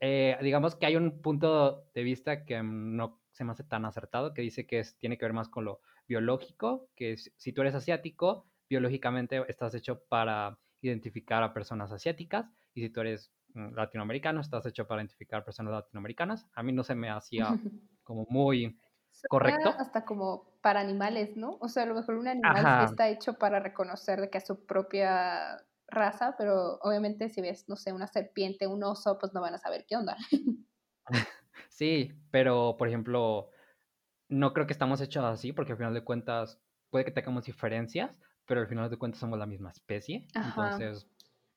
eh, 0.00 0.36
digamos 0.42 0.76
que 0.76 0.86
hay 0.86 0.96
un 0.96 1.20
punto 1.20 1.86
de 1.94 2.02
vista 2.02 2.44
que 2.44 2.62
no 2.62 3.20
se 3.32 3.44
me 3.44 3.52
hace 3.52 3.64
tan 3.64 3.84
acertado, 3.84 4.32
que 4.32 4.42
dice 4.42 4.66
que 4.66 4.78
es, 4.78 4.96
tiene 4.98 5.18
que 5.18 5.24
ver 5.24 5.32
más 5.32 5.48
con 5.48 5.64
lo 5.64 5.80
biológico, 6.06 6.88
que 6.94 7.16
si 7.16 7.52
tú 7.52 7.62
eres 7.62 7.74
asiático, 7.74 8.46
biológicamente 8.68 9.42
estás 9.48 9.74
hecho 9.74 10.04
para 10.08 10.58
identificar 10.80 11.42
a 11.42 11.52
personas 11.52 11.90
asiáticas, 11.92 12.46
y 12.74 12.82
si 12.82 12.90
tú 12.90 13.00
eres 13.00 13.32
mm, 13.54 13.74
latinoamericano, 13.74 14.40
estás 14.40 14.66
hecho 14.66 14.86
para 14.86 15.00
identificar 15.00 15.44
personas 15.44 15.72
latinoamericanas. 15.72 16.46
A 16.54 16.62
mí 16.62 16.72
no 16.72 16.84
se 16.84 16.94
me 16.94 17.10
hacía 17.10 17.48
como 18.04 18.26
muy 18.28 18.78
correcto. 19.28 19.74
Hasta 19.78 20.04
como 20.04 20.44
para 20.60 20.80
animales, 20.80 21.36
¿no? 21.36 21.58
O 21.60 21.68
sea, 21.68 21.84
a 21.84 21.86
lo 21.86 21.94
mejor 21.94 22.16
un 22.16 22.28
animal 22.28 22.84
está 22.84 23.08
hecho 23.08 23.34
para 23.34 23.60
reconocer 23.60 24.20
de 24.20 24.30
que 24.30 24.38
a 24.38 24.40
su 24.40 24.64
propia 24.66 25.64
raza, 25.88 26.34
pero 26.36 26.78
obviamente 26.82 27.28
si 27.28 27.40
ves, 27.40 27.68
no 27.68 27.76
sé, 27.76 27.92
una 27.92 28.06
serpiente, 28.06 28.66
un 28.66 28.82
oso, 28.82 29.18
pues 29.18 29.32
no 29.32 29.40
van 29.40 29.54
a 29.54 29.58
saber 29.58 29.84
qué 29.86 29.96
onda. 29.96 30.16
Sí, 31.68 32.12
pero 32.30 32.76
por 32.78 32.86
ejemplo, 32.86 33.50
no 34.28 34.52
creo 34.52 34.66
que 34.66 34.72
estamos 34.72 35.00
hechos 35.00 35.24
así, 35.24 35.52
porque 35.52 35.72
al 35.72 35.78
final 35.78 35.92
de 35.92 36.04
cuentas 36.04 36.60
puede 36.88 37.04
que 37.04 37.10
tengamos 37.10 37.46
diferencias, 37.46 38.20
pero 38.46 38.60
al 38.60 38.68
final 38.68 38.88
de 38.88 38.96
cuentas 38.96 39.18
somos 39.18 39.40
la 39.40 39.46
misma 39.46 39.70
especie. 39.70 40.28
Entonces, 40.34 41.08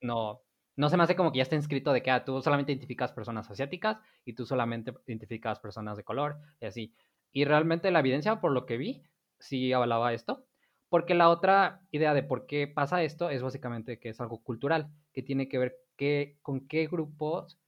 no, 0.01 0.41
no 0.75 0.89
se 0.89 0.97
me 0.97 1.03
hace 1.03 1.15
como 1.15 1.31
que 1.31 1.37
ya 1.37 1.43
está 1.43 1.55
inscrito 1.55 1.93
de 1.93 2.01
que 2.01 2.09
ah, 2.09 2.25
tú 2.25 2.41
solamente 2.41 2.71
identificas 2.71 3.11
personas 3.11 3.49
asiáticas 3.49 3.99
y 4.25 4.33
tú 4.33 4.45
solamente 4.45 4.91
identificas 5.05 5.59
personas 5.59 5.97
de 5.97 6.03
color 6.03 6.39
y 6.59 6.65
así. 6.65 6.95
Y 7.37 7.45
realmente 7.45 7.91
la 7.91 7.99
evidencia, 7.99 8.41
por 8.41 8.51
lo 8.51 8.65
que 8.65 8.77
vi, 8.77 9.03
sí 9.37 9.71
hablaba 9.71 10.11
esto. 10.11 10.47
Porque 10.89 11.13
la 11.13 11.29
otra 11.29 11.81
idea 11.91 12.15
de 12.15 12.23
por 12.23 12.47
qué 12.47 12.67
pasa 12.67 13.03
esto 13.03 13.29
es 13.29 13.43
básicamente 13.43 13.99
que 13.99 14.09
es 14.09 14.19
algo 14.19 14.41
cultural, 14.41 14.89
que 15.13 15.21
tiene 15.21 15.47
que 15.47 15.59
ver 15.59 15.75
que, 15.97 16.39
con 16.41 16.67
qué 16.67 16.87
grupos 16.87 17.59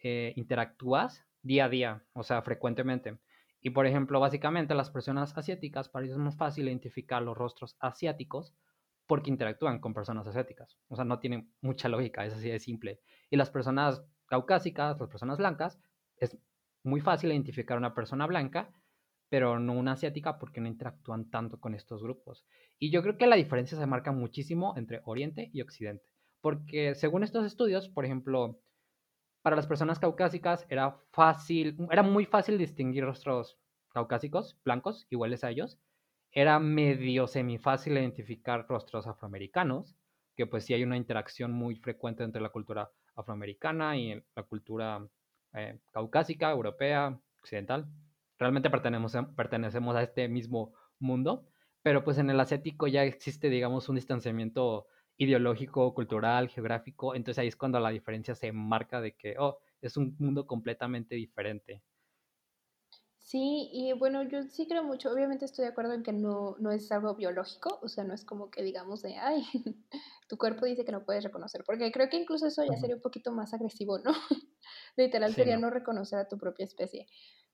eh, 0.00 0.32
interactúas 0.34 1.24
día 1.40 1.66
a 1.66 1.68
día, 1.68 2.02
o 2.14 2.24
sea, 2.24 2.42
frecuentemente. 2.42 3.16
Y 3.60 3.70
por 3.70 3.86
ejemplo, 3.86 4.18
básicamente 4.18 4.74
las 4.74 4.90
personas 4.90 5.38
asiáticas, 5.38 5.88
para 5.88 6.04
ellos 6.04 6.16
es 6.16 6.24
más 6.24 6.36
fácil 6.36 6.66
identificar 6.66 7.22
los 7.22 7.38
rostros 7.38 7.76
asiáticos 7.78 8.52
porque 9.06 9.30
interactúan 9.30 9.78
con 9.78 9.94
personas 9.94 10.26
asiáticas. 10.26 10.76
O 10.88 10.96
sea, 10.96 11.04
no 11.04 11.20
tiene 11.20 11.46
mucha 11.60 11.88
lógica, 11.88 12.26
es 12.26 12.34
así 12.34 12.50
de 12.50 12.58
simple. 12.58 12.98
Y 13.30 13.36
las 13.36 13.50
personas 13.50 14.04
caucásicas, 14.26 14.98
las 14.98 15.08
personas 15.08 15.38
blancas, 15.38 15.78
es 16.16 16.36
muy 16.82 17.00
fácil 17.00 17.30
identificar 17.30 17.78
una 17.78 17.94
persona 17.94 18.26
blanca 18.26 18.72
pero 19.32 19.58
no 19.58 19.72
una 19.72 19.92
asiática 19.92 20.38
porque 20.38 20.60
no 20.60 20.68
interactúan 20.68 21.30
tanto 21.30 21.58
con 21.58 21.74
estos 21.74 22.02
grupos. 22.02 22.44
Y 22.78 22.90
yo 22.90 23.00
creo 23.00 23.16
que 23.16 23.26
la 23.26 23.36
diferencia 23.36 23.78
se 23.78 23.86
marca 23.86 24.12
muchísimo 24.12 24.74
entre 24.76 25.00
Oriente 25.06 25.48
y 25.54 25.62
Occidente, 25.62 26.04
porque 26.42 26.94
según 26.94 27.22
estos 27.22 27.46
estudios, 27.46 27.88
por 27.88 28.04
ejemplo, 28.04 28.60
para 29.40 29.56
las 29.56 29.66
personas 29.66 29.98
caucásicas 29.98 30.66
era 30.68 30.98
fácil, 31.12 31.78
era 31.90 32.02
muy 32.02 32.26
fácil 32.26 32.58
distinguir 32.58 33.06
rostros 33.06 33.58
caucásicos, 33.94 34.60
blancos, 34.66 35.06
iguales 35.08 35.44
a 35.44 35.50
ellos. 35.50 35.78
Era 36.30 36.58
medio 36.58 37.26
semifácil 37.26 37.94
identificar 37.94 38.66
rostros 38.68 39.06
afroamericanos, 39.06 39.96
que 40.36 40.46
pues 40.46 40.66
sí 40.66 40.74
hay 40.74 40.82
una 40.82 40.98
interacción 40.98 41.52
muy 41.52 41.76
frecuente 41.76 42.22
entre 42.22 42.42
la 42.42 42.50
cultura 42.50 42.90
afroamericana 43.16 43.96
y 43.96 44.22
la 44.36 44.42
cultura 44.42 45.08
eh, 45.54 45.78
caucásica, 45.90 46.50
europea, 46.50 47.18
occidental. 47.40 47.86
Realmente 48.42 48.70
pertenecemos, 48.70 49.16
pertenecemos 49.36 49.96
a 49.96 50.02
este 50.02 50.28
mismo 50.28 50.74
mundo, 50.98 51.48
pero 51.82 52.02
pues 52.04 52.18
en 52.18 52.28
el 52.28 52.40
asiático 52.40 52.88
ya 52.88 53.04
existe, 53.04 53.48
digamos, 53.50 53.88
un 53.88 53.96
distanciamiento 53.96 54.86
ideológico, 55.16 55.94
cultural, 55.94 56.48
geográfico, 56.48 57.14
entonces 57.14 57.38
ahí 57.38 57.48
es 57.48 57.56
cuando 57.56 57.78
la 57.80 57.90
diferencia 57.90 58.34
se 58.34 58.50
marca 58.52 59.00
de 59.00 59.14
que, 59.16 59.36
oh, 59.38 59.58
es 59.80 59.96
un 59.96 60.16
mundo 60.18 60.46
completamente 60.46 61.14
diferente. 61.14 61.82
Sí, 63.18 63.70
y 63.72 63.92
bueno, 63.92 64.24
yo 64.24 64.42
sí 64.42 64.66
creo 64.66 64.82
mucho, 64.82 65.10
obviamente 65.10 65.44
estoy 65.44 65.64
de 65.64 65.70
acuerdo 65.70 65.94
en 65.94 66.02
que 66.02 66.12
no, 66.12 66.56
no 66.58 66.72
es 66.72 66.90
algo 66.90 67.14
biológico, 67.14 67.78
o 67.80 67.88
sea, 67.88 68.02
no 68.04 68.12
es 68.14 68.24
como 68.24 68.50
que 68.50 68.62
digamos 68.62 69.00
de, 69.00 69.16
ay, 69.16 69.44
tu 70.28 70.36
cuerpo 70.36 70.66
dice 70.66 70.84
que 70.84 70.92
no 70.92 71.04
puedes 71.04 71.22
reconocer, 71.24 71.62
porque 71.64 71.90
creo 71.92 72.08
que 72.10 72.16
incluso 72.18 72.46
eso 72.48 72.64
ya 72.64 72.76
sería 72.76 72.96
un 72.96 73.00
poquito 73.00 73.30
más 73.32 73.54
agresivo, 73.54 73.98
¿no? 74.00 74.12
Literal 74.96 75.34
sería 75.34 75.56
no. 75.56 75.70
reconocer 75.70 76.18
a 76.18 76.28
tu 76.28 76.36
propia 76.36 76.64
especie. 76.64 77.06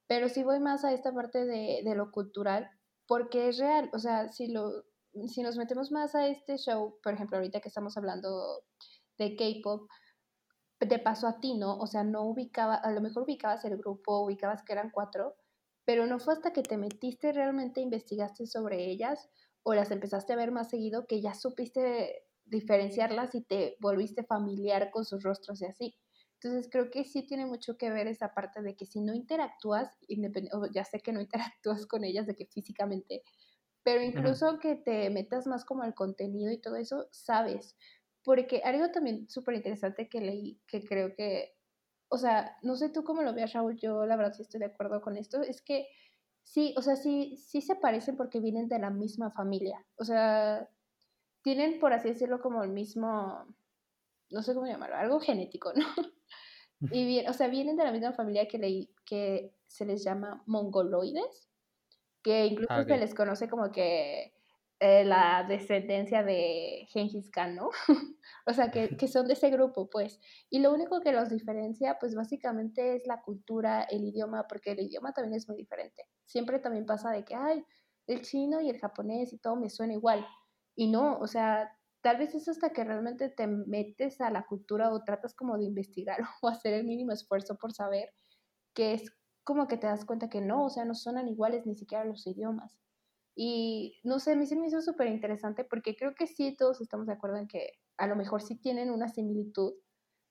Pero 0.09 0.29
sí 0.29 0.43
voy 0.43 0.59
más 0.61 0.85
a 0.85 0.93
esta 0.93 1.13
parte 1.13 1.45
de, 1.45 1.83
de 1.85 1.95
lo 1.95 2.11
cultural, 2.11 2.69
porque 3.07 3.49
es 3.49 3.59
real, 3.59 3.91
o 3.93 3.99
sea, 3.99 4.29
si, 4.29 4.49
lo, 4.49 4.85
si 5.29 5.43
nos 5.43 5.57
metemos 5.57 5.93
más 5.93 6.15
a 6.15 6.27
este 6.27 6.59
show, 6.59 6.99
por 7.03 7.15
ejemplo, 7.15 7.37
ahorita 7.37 7.61
que 7.61 7.69
estamos 7.69 7.97
hablando 7.97 8.65
de 9.19 9.37
K-Pop, 9.37 9.89
te 10.81 10.99
pasó 10.99 11.27
a 11.27 11.41
ti, 11.41 11.55
¿no? 11.55 11.77
O 11.79 11.87
sea, 11.87 12.05
no 12.05 12.25
ubicaba, 12.25 12.77
a 12.77 12.91
lo 12.93 13.01
mejor 13.01 13.25
ubicabas 13.25 13.65
el 13.65 13.77
grupo, 13.77 14.21
ubicabas 14.25 14.63
que 14.63 14.73
eran 14.73 14.91
cuatro, 14.91 15.37
pero 15.85 16.07
no 16.07 16.19
fue 16.19 16.35
hasta 16.35 16.53
que 16.53 16.63
te 16.63 16.77
metiste 16.77 17.33
realmente, 17.33 17.81
investigaste 17.81 18.47
sobre 18.47 18.91
ellas 18.91 19.31
o 19.63 19.75
las 19.75 19.91
empezaste 19.91 20.33
a 20.33 20.37
ver 20.37 20.53
más 20.53 20.71
seguido 20.71 21.07
que 21.07 21.21
ya 21.21 21.35
supiste 21.35 22.25
diferenciarlas 22.45 23.35
y 23.35 23.43
te 23.43 23.77
volviste 23.81 24.25
familiar 24.25 24.91
con 24.91 25.05
sus 25.05 25.23
rostros 25.23 25.61
y 25.63 25.67
así. 25.67 25.99
Entonces 26.41 26.69
creo 26.71 26.91
que 26.91 27.05
sí 27.05 27.27
tiene 27.27 27.47
mucho 27.47 27.77
que 27.77 27.91
ver 27.91 28.07
esa 28.07 28.33
parte 28.35 28.63
de 28.63 28.77
que 28.77 28.87
si 28.87 29.01
no 29.01 29.15
interactúas, 29.15 29.99
ya 30.73 30.85
sé 30.85 31.01
que 31.01 31.13
no 31.13 31.21
interactúas 31.55 31.87
con 31.87 32.05
ellas 32.05 32.27
de 32.27 32.37
que 32.37 32.47
físicamente, 32.47 33.23
pero 33.83 34.03
incluso 34.03 34.59
que 34.59 34.77
te 34.77 35.11
metas 35.11 35.47
más 35.47 35.65
como 35.65 35.83
al 35.83 35.95
contenido 35.95 36.53
y 36.53 36.61
todo 36.61 36.77
eso, 36.77 37.09
sabes. 37.11 37.77
Porque 38.23 38.61
algo 38.65 38.91
también 38.91 39.29
súper 39.29 39.55
interesante 39.55 40.09
que 40.09 40.21
leí, 40.21 40.61
que 40.67 40.85
creo 40.85 41.15
que 41.15 41.59
o 42.09 42.19
sea, 42.19 42.57
no 42.63 42.77
sé 42.77 42.89
tú 42.89 43.05
cómo 43.05 43.23
lo 43.23 43.35
veas, 43.35 43.53
Raúl, 43.53 43.77
yo 43.77 44.07
la 44.07 44.17
verdad 44.17 44.33
sí 44.33 44.43
estoy 44.43 44.61
de 44.61 44.67
acuerdo 44.67 45.01
con 45.01 45.17
esto, 45.17 45.43
es 45.43 45.63
que 45.63 45.89
sí, 46.43 46.75
o 46.77 46.83
sea, 46.83 46.97
sí, 46.97 47.37
sí 47.37 47.61
se 47.61 47.77
parecen 47.77 48.17
porque 48.17 48.41
vienen 48.41 48.69
de 48.69 48.79
la 48.79 48.91
misma 48.91 49.31
familia, 49.31 49.85
o 49.97 50.05
sea, 50.05 50.69
tienen, 51.43 51.79
por 51.79 51.93
así 51.93 52.09
decirlo, 52.09 52.41
como 52.41 52.65
el 52.65 52.71
mismo, 52.71 53.47
no 54.31 54.43
sé 54.43 54.55
cómo 54.55 54.67
llamarlo, 54.67 54.97
algo 54.97 55.21
genético, 55.21 55.73
¿no? 55.77 55.85
Y 56.81 57.07
bien, 57.07 57.29
o 57.29 57.33
sea, 57.33 57.49
vienen 57.49 57.77
de 57.77 57.85
la 57.85 57.93
misma 57.93 58.13
familia 58.13 58.47
que, 58.47 58.59
le, 58.59 58.89
que 59.05 59.53
se 59.67 59.85
les 59.85 60.05
llama 60.05 60.43
mongoloides, 60.47 61.49
que 62.23 62.47
incluso 62.47 62.73
ah, 62.73 62.85
se 62.85 62.97
les 62.97 63.15
conoce 63.15 63.49
como 63.49 63.73
que 63.73 64.33
eh, 64.81 65.05
la 65.05 65.45
descendencia 65.49 66.23
de 66.23 66.87
Gengis 66.91 67.31
Khan, 67.31 67.57
¿no? 67.57 67.71
o 68.47 68.53
sea, 68.53 68.71
que, 68.71 68.97
que, 68.97 69.09
son 69.09 69.27
de 69.27 69.33
ese 69.33 69.51
grupo, 69.51 69.91
pues. 69.91 70.21
Y 70.51 70.61
lo 70.61 70.73
único 70.73 71.01
que 71.01 71.11
los 71.11 71.31
diferencia, 71.31 71.99
pues 71.99 72.15
básicamente 72.15 72.95
es 72.95 73.07
la 73.07 73.23
cultura, 73.23 73.83
el 73.83 74.05
idioma, 74.05 74.47
porque 74.47 74.73
el 74.73 74.81
idioma 74.81 75.13
también 75.13 75.35
es 75.35 75.49
muy 75.49 75.57
diferente. 75.57 76.05
Siempre 76.27 76.61
también 76.61 76.87
pasa 76.87 77.11
de 77.11 77.25
que, 77.25 77.35
ay, 77.35 77.65
el 78.07 78.23
chino 78.23 78.61
y 78.61 78.71
el 78.71 78.79
japonés 78.79 79.33
y 79.33 79.39
todo 79.39 79.57
me 79.57 79.69
suena 79.69 79.95
igual. 79.95 80.25
Y 80.77 80.87
no, 80.87 81.19
o 81.19 81.27
sea, 81.27 81.77
tal 82.09 82.17
vez 82.17 82.35
es 82.35 82.49
hasta 82.49 82.71
que 82.71 82.85
realmente 82.85 83.29
te 83.29 83.47
metes 83.47 84.19
a 84.23 84.31
la 84.31 84.47
cultura 84.47 84.91
o 84.91 85.05
tratas 85.05 85.35
como 85.35 85.59
de 85.59 85.65
investigar 85.65 86.17
o 86.41 86.49
hacer 86.49 86.73
el 86.73 86.87
mínimo 86.87 87.13
esfuerzo 87.13 87.59
por 87.59 87.75
saber 87.75 88.15
que 88.73 88.95
es 88.95 89.13
como 89.45 89.69
que 89.69 89.77
te 89.77 89.89
das 89.89 90.07
cuenta 90.07 90.31
que 90.31 90.41
no, 90.41 90.65
o 90.65 90.71
sea, 90.71 90.87
no 90.87 90.95
suenan 90.95 91.29
iguales 91.29 91.67
ni 91.67 91.75
siquiera 91.75 92.07
los 92.07 92.27
idiomas. 92.27 92.81
Y 93.37 94.01
no 94.05 94.21
sé, 94.21 94.33
a 94.33 94.37
mí 94.37 94.47
se 94.47 94.57
me 94.57 94.69
hizo 94.69 94.81
súper 94.81 95.09
interesante 95.09 95.65
porque 95.65 95.97
creo 95.97 96.15
que 96.15 96.27
sí, 96.27 96.57
todos 96.57 96.81
estamos 96.81 97.07
de 97.09 97.13
acuerdo 97.13 97.37
en 97.37 97.47
que 97.47 97.73
a 97.99 98.07
lo 98.07 98.17
mejor 98.17 98.41
sí 98.41 98.57
tienen 98.57 98.91
una 98.91 99.09
similitud, 99.09 99.75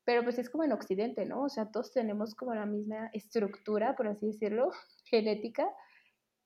pero 0.03 0.24
pues 0.24 0.39
es 0.39 0.50
como 0.50 0.63
en 0.63 0.72
Occidente, 0.72 1.27
¿no? 1.27 1.43
O 1.43 1.50
sea, 1.50 1.69
todos 1.69 1.91
tenemos 1.93 2.34
como 2.34 2.55
la 2.55 2.65
misma 2.65 3.12
estructura, 3.13 3.96
por 3.96 4.07
así 4.07 4.25
decirlo, 4.25 4.72
genética, 5.05 5.69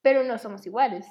pero 0.02 0.26
no 0.26 0.38
somos 0.38 0.66
iguales. 0.68 1.08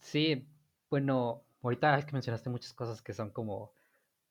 Sí, 0.00 0.46
bueno, 0.88 1.45
ahorita 1.66 1.98
es 1.98 2.04
que 2.04 2.12
mencionaste 2.12 2.50
muchas 2.50 2.72
cosas 2.74 3.02
que 3.02 3.12
son 3.12 3.30
como 3.30 3.72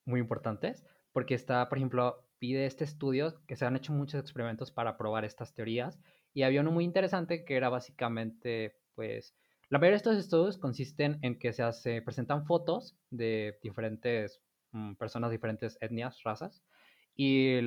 muy 0.05 0.19
importantes, 0.19 0.85
porque 1.11 1.35
está, 1.35 1.67
por 1.69 1.77
ejemplo, 1.77 2.27
pide 2.39 2.65
este 2.65 2.83
estudio 2.83 3.41
que 3.47 3.55
se 3.55 3.65
han 3.65 3.75
hecho 3.75 3.93
muchos 3.93 4.19
experimentos 4.19 4.71
para 4.71 4.97
probar 4.97 5.25
estas 5.25 5.53
teorías, 5.53 5.99
y 6.33 6.43
había 6.43 6.61
uno 6.61 6.71
muy 6.71 6.83
interesante 6.83 7.45
que 7.45 7.55
era 7.55 7.69
básicamente, 7.69 8.77
pues, 8.95 9.35
la 9.69 9.79
mayoría 9.79 9.93
de 9.93 9.97
estos 9.97 10.17
estudios 10.17 10.57
consisten 10.57 11.17
en 11.21 11.39
que 11.39 11.53
se 11.53 11.63
hace, 11.63 12.01
presentan 12.01 12.45
fotos 12.45 12.97
de 13.09 13.57
diferentes 13.63 14.41
mm, 14.71 14.93
personas, 14.95 15.31
diferentes 15.31 15.77
etnias, 15.81 16.21
razas, 16.23 16.63
y 17.15 17.59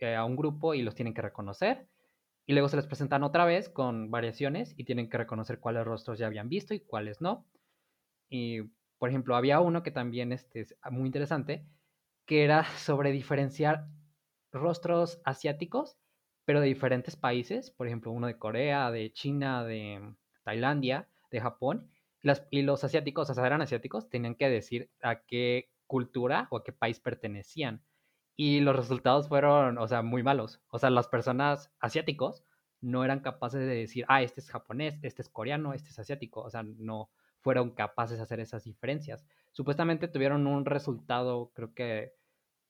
eh, 0.00 0.14
a 0.16 0.24
un 0.24 0.36
grupo 0.36 0.74
y 0.74 0.82
los 0.82 0.94
tienen 0.94 1.14
que 1.14 1.22
reconocer. 1.22 1.86
Y 2.46 2.54
luego 2.54 2.68
se 2.68 2.76
les 2.76 2.86
presentan 2.86 3.22
otra 3.24 3.44
vez 3.44 3.68
con 3.68 4.10
variaciones 4.10 4.74
y 4.76 4.84
tienen 4.84 5.10
que 5.10 5.18
reconocer 5.18 5.60
cuáles 5.60 5.84
rostros 5.84 6.18
ya 6.18 6.26
habían 6.26 6.48
visto 6.48 6.72
y 6.74 6.80
cuáles 6.80 7.20
no. 7.20 7.46
Por 8.98 9.08
ejemplo, 9.08 9.36
había 9.36 9.60
uno 9.60 9.82
que 9.82 9.90
también 9.90 10.32
este, 10.32 10.60
es 10.60 10.76
muy 10.90 11.06
interesante, 11.06 11.64
que 12.26 12.44
era 12.44 12.64
sobre 12.78 13.12
diferenciar 13.12 13.86
rostros 14.52 15.20
asiáticos, 15.24 15.96
pero 16.44 16.60
de 16.60 16.66
diferentes 16.68 17.16
países, 17.16 17.70
por 17.70 17.86
ejemplo, 17.86 18.12
uno 18.12 18.26
de 18.26 18.38
Corea, 18.38 18.90
de 18.90 19.12
China, 19.12 19.64
de 19.64 20.14
Tailandia, 20.44 21.08
de 21.30 21.40
Japón, 21.40 21.90
y 22.50 22.62
los 22.62 22.84
asiáticos, 22.84 23.30
o 23.30 23.34
sea, 23.34 23.46
eran 23.46 23.62
asiáticos, 23.62 24.08
tenían 24.08 24.34
que 24.34 24.48
decir 24.48 24.90
a 25.02 25.20
qué 25.24 25.70
cultura 25.86 26.48
o 26.50 26.58
a 26.58 26.64
qué 26.64 26.72
país 26.72 27.00
pertenecían. 27.00 27.82
Y 28.36 28.60
los 28.60 28.76
resultados 28.76 29.28
fueron, 29.28 29.78
o 29.78 29.88
sea, 29.88 30.02
muy 30.02 30.22
malos. 30.22 30.60
O 30.70 30.78
sea, 30.78 30.90
las 30.90 31.08
personas 31.08 31.72
asiáticos 31.80 32.44
no 32.80 33.04
eran 33.04 33.20
capaces 33.20 33.60
de 33.60 33.66
decir, 33.66 34.04
ah, 34.08 34.22
este 34.22 34.40
es 34.40 34.50
japonés, 34.50 34.98
este 35.02 35.22
es 35.22 35.28
coreano, 35.28 35.74
este 35.74 35.90
es 35.90 35.98
asiático. 35.98 36.42
O 36.42 36.50
sea, 36.50 36.62
no 36.62 37.10
fueron 37.48 37.70
capaces 37.70 38.18
de 38.18 38.24
hacer 38.24 38.40
esas 38.40 38.64
diferencias. 38.64 39.24
Supuestamente 39.52 40.06
tuvieron 40.06 40.46
un 40.46 40.66
resultado, 40.66 41.50
creo 41.54 41.72
que 41.72 42.12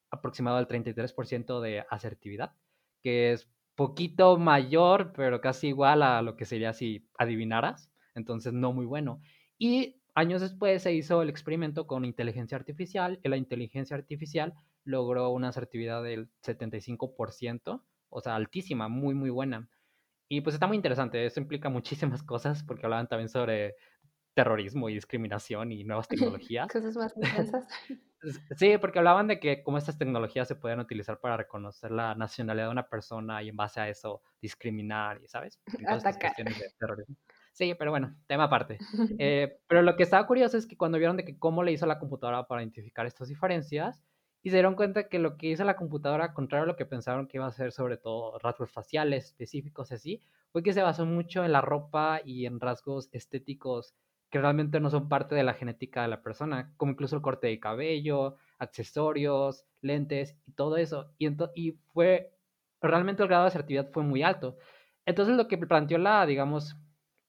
aproximado 0.09 0.57
al 0.57 0.69
33% 0.69 1.61
de 1.61 1.85
asertividad, 1.91 2.53
que 3.03 3.33
es 3.33 3.51
poquito 3.75 4.39
mayor, 4.39 5.13
pero 5.17 5.41
casi 5.41 5.67
igual 5.67 6.05
a 6.05 6.23
lo 6.23 6.37
que 6.37 6.45
sería 6.45 6.73
si 6.73 7.09
adivinaras 7.19 7.91
entonces 8.15 8.53
no 8.53 8.73
muy 8.73 8.87
bueno. 8.87 9.21
Y 9.59 9.97
años 10.15 10.43
después 10.43 10.81
se 10.81 10.95
hizo 10.95 11.23
el 11.23 11.29
experimento 11.29 11.89
con 11.89 12.05
inteligencia 12.05 12.57
artificial 12.57 13.19
y 13.25 13.29
la 13.29 13.37
inteligencia 13.37 13.97
artificial 13.97 14.55
logró 14.85 15.31
una 15.31 15.49
asertividad 15.49 16.05
del 16.05 16.31
75%, 16.47 17.83
o 18.11 18.21
sea, 18.21 18.37
altísima, 18.37 18.87
muy, 18.87 19.17
muy 19.17 19.31
buena. 19.31 19.69
Y 20.29 20.43
pues 20.43 20.55
está 20.55 20.69
muy 20.69 20.77
interesante, 20.77 21.27
eso 21.27 21.41
implica 21.41 21.69
muchísimas 21.69 22.23
cosas 22.23 22.63
porque 22.63 22.87
hablaban 22.87 23.09
también 23.09 23.29
sobre 23.29 23.75
terrorismo 24.39 24.89
y 24.89 24.95
discriminación 24.95 25.73
y 25.73 25.83
nuevas 25.83 26.07
tecnologías. 26.47 26.69
Cosas 26.69 26.97
más 26.97 27.13
intensas. 27.17 27.67
Sí, 28.57 28.79
porque 28.79 28.99
hablaban 28.99 29.29
de 29.29 29.39
que 29.39 29.63
cómo 29.63 29.79
estas 29.79 29.97
tecnologías 29.97 30.49
se 30.49 30.57
pueden 30.57 30.81
utilizar 30.81 31.21
para 31.21 31.37
reconocer 31.37 31.93
la 31.93 32.17
nacionalidad 32.17 32.67
de 32.67 32.73
una 32.73 32.89
persona 32.89 33.45
y 33.45 33.49
en 33.49 33.55
base 33.55 33.79
a 33.79 33.89
eso 33.89 34.23
discriminar, 34.43 35.21
¿sabes? 35.29 35.61
Atacar. 35.87 36.33
Sí, 37.53 37.77
pero 37.79 37.93
bueno, 37.93 38.17
tema 38.27 38.45
aparte. 38.45 38.79
Eh, 39.21 39.61
pero 39.69 39.83
lo 39.83 39.95
que 39.95 40.03
estaba 40.03 40.27
curioso 40.27 40.59
es 40.59 40.67
que 40.67 40.77
cuando 40.77 40.99
vieron 40.99 41.17
de 41.17 41.25
que 41.25 41.39
cómo 41.39 41.63
le 41.63 41.71
hizo 41.71 41.87
la 41.87 42.01
computadora 42.01 42.49
para 42.49 42.61
identificar 42.61 43.07
estas 43.07 43.29
diferencias, 43.29 44.03
y 44.43 44.51
se 44.51 44.57
dieron 44.57 44.75
cuenta 44.75 45.09
que 45.09 45.21
lo 45.21 45.37
que 45.37 45.49
hizo 45.49 45.63
la 45.63 45.77
computadora, 45.77 46.35
contrario 46.35 46.65
a 46.65 46.67
lo 46.67 46.77
que 46.77 46.87
pensaron 46.87 47.29
que 47.29 47.37
iba 47.37 47.47
a 47.47 47.53
ser 47.53 47.71
sobre 47.71 47.99
todo 47.99 48.37
rasgos 48.41 48.73
faciales 48.73 49.27
específicos 49.27 49.93
así, 49.93 50.23
fue 50.51 50.63
que 50.65 50.73
se 50.73 50.83
basó 50.83 51.07
mucho 51.07 51.45
en 51.45 51.53
la 51.53 51.61
ropa 51.61 52.21
y 52.25 52.47
en 52.47 52.59
rasgos 52.59 53.09
estéticos 53.13 53.95
que 54.31 54.41
realmente 54.41 54.81
no 54.81 54.91
son 54.91 55.09
parte 55.09 55.35
de 55.35 55.43
la 55.43 55.55
genética 55.55 56.03
de 56.03 56.09
la 56.09 56.23
persona, 56.23 56.75
como 56.77 56.93
incluso 56.93 57.17
el 57.17 57.23
corte 57.23 57.47
de 57.47 57.61
cabello, 57.61 58.37
accesorios, 58.59 59.65
lentes 59.81 60.37
y 60.47 60.53
todo 60.53 60.77
eso. 60.77 61.15
Y, 61.19 61.29
y 61.55 61.73
fue, 61.93 62.33
realmente 62.81 63.23
el 63.23 63.29
grado 63.29 63.45
de 63.45 63.49
asertividad 63.49 63.91
fue 63.93 64.03
muy 64.03 64.23
alto. 64.23 64.59
Entonces 65.07 65.37
lo 65.37 65.49
que 65.49 65.59
planteó 65.59 65.99
la, 65.99 66.27
digamos, 66.27 66.77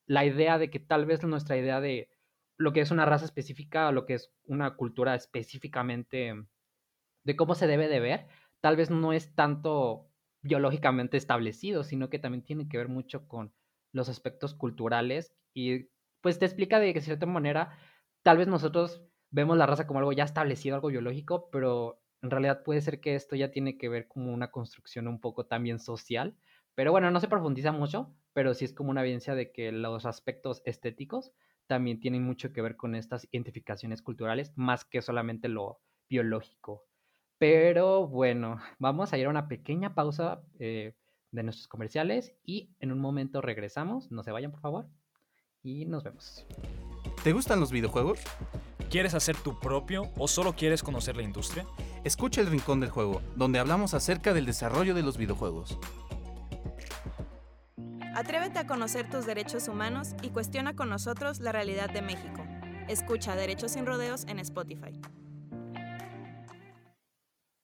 la 0.05 0.25
idea 0.25 0.57
de 0.57 0.69
que 0.69 0.79
tal 0.79 1.05
vez 1.05 1.23
nuestra 1.23 1.57
idea 1.57 1.79
de 1.79 2.09
lo 2.57 2.73
que 2.73 2.81
es 2.81 2.91
una 2.91 3.05
raza 3.05 3.25
específica 3.25 3.91
lo 3.91 4.05
que 4.05 4.15
es 4.15 4.33
una 4.45 4.75
cultura 4.75 5.15
específicamente 5.15 6.35
de 7.23 7.35
cómo 7.35 7.55
se 7.55 7.67
debe 7.67 7.87
de 7.87 7.99
ver, 7.99 8.27
tal 8.59 8.75
vez 8.75 8.89
no 8.89 9.13
es 9.13 9.33
tanto 9.33 10.09
biológicamente 10.41 11.15
establecido, 11.15 11.83
sino 11.83 12.09
que 12.09 12.19
también 12.19 12.43
tiene 12.43 12.67
que 12.67 12.77
ver 12.77 12.89
mucho 12.89 13.27
con 13.27 13.53
los 13.93 14.09
aspectos 14.09 14.53
culturales 14.53 15.33
y 15.53 15.89
pues 16.21 16.39
te 16.39 16.45
explica 16.45 16.79
de 16.79 16.87
que 16.93 16.99
de 16.99 17.05
cierta 17.05 17.25
manera 17.25 17.77
tal 18.23 18.37
vez 18.37 18.47
nosotros 18.47 19.03
vemos 19.31 19.57
la 19.57 19.65
raza 19.65 19.87
como 19.87 19.99
algo 19.99 20.11
ya 20.13 20.23
establecido, 20.23 20.75
algo 20.75 20.89
biológico, 20.89 21.49
pero 21.51 22.01
en 22.21 22.31
realidad 22.31 22.63
puede 22.63 22.81
ser 22.81 22.99
que 22.99 23.15
esto 23.15 23.35
ya 23.35 23.51
tiene 23.51 23.77
que 23.77 23.89
ver 23.89 24.07
como 24.07 24.33
una 24.33 24.51
construcción 24.51 25.07
un 25.07 25.19
poco 25.21 25.45
también 25.45 25.79
social 25.79 26.35
Pero 26.75 26.91
bueno, 26.91 27.11
no 27.11 27.19
se 27.19 27.27
profundiza 27.27 27.71
mucho, 27.71 28.15
pero 28.33 28.53
sí 28.53 28.65
es 28.65 28.73
como 28.73 28.89
una 28.91 29.01
evidencia 29.01 29.35
de 29.35 29.51
que 29.51 29.71
los 29.71 30.05
aspectos 30.05 30.61
estéticos 30.65 31.31
también 31.67 31.99
tienen 31.99 32.23
mucho 32.23 32.51
que 32.53 32.61
ver 32.61 32.75
con 32.77 32.95
estas 32.95 33.27
identificaciones 33.31 34.01
culturales, 34.01 34.53
más 34.55 34.85
que 34.85 35.01
solamente 35.01 35.49
lo 35.49 35.81
biológico. 36.09 36.85
Pero 37.37 38.07
bueno, 38.07 38.57
vamos 38.79 39.13
a 39.13 39.17
ir 39.17 39.27
a 39.27 39.29
una 39.29 39.47
pequeña 39.47 39.95
pausa 39.95 40.43
eh, 40.59 40.95
de 41.31 41.43
nuestros 41.43 41.67
comerciales 41.67 42.35
y 42.43 42.75
en 42.79 42.91
un 42.91 42.99
momento 42.99 43.41
regresamos. 43.41 44.11
No 44.11 44.23
se 44.23 44.31
vayan, 44.31 44.51
por 44.51 44.61
favor. 44.61 44.89
Y 45.63 45.85
nos 45.85 46.03
vemos. 46.03 46.45
¿Te 47.23 47.33
gustan 47.33 47.59
los 47.59 47.71
videojuegos? 47.71 48.19
¿Quieres 48.89 49.13
hacer 49.13 49.35
tu 49.37 49.59
propio 49.59 50.09
o 50.17 50.27
solo 50.27 50.53
quieres 50.53 50.81
conocer 50.81 51.15
la 51.15 51.23
industria? 51.23 51.65
Escucha 52.03 52.41
el 52.41 52.47
Rincón 52.47 52.79
del 52.79 52.89
Juego, 52.89 53.21
donde 53.35 53.59
hablamos 53.59 53.93
acerca 53.93 54.33
del 54.33 54.45
desarrollo 54.45 54.95
de 54.95 55.03
los 55.03 55.17
videojuegos. 55.17 55.77
Atrévete 58.15 58.59
a 58.59 58.67
conocer 58.67 59.09
tus 59.09 59.25
derechos 59.25 59.67
humanos 59.67 60.15
y 60.21 60.29
cuestiona 60.29 60.75
con 60.75 60.89
nosotros 60.89 61.39
la 61.39 61.51
realidad 61.51 61.89
de 61.89 62.01
México. 62.01 62.43
Escucha 62.87 63.35
Derechos 63.35 63.73
sin 63.73 63.85
Rodeos 63.85 64.25
en 64.27 64.39
Spotify. 64.39 64.99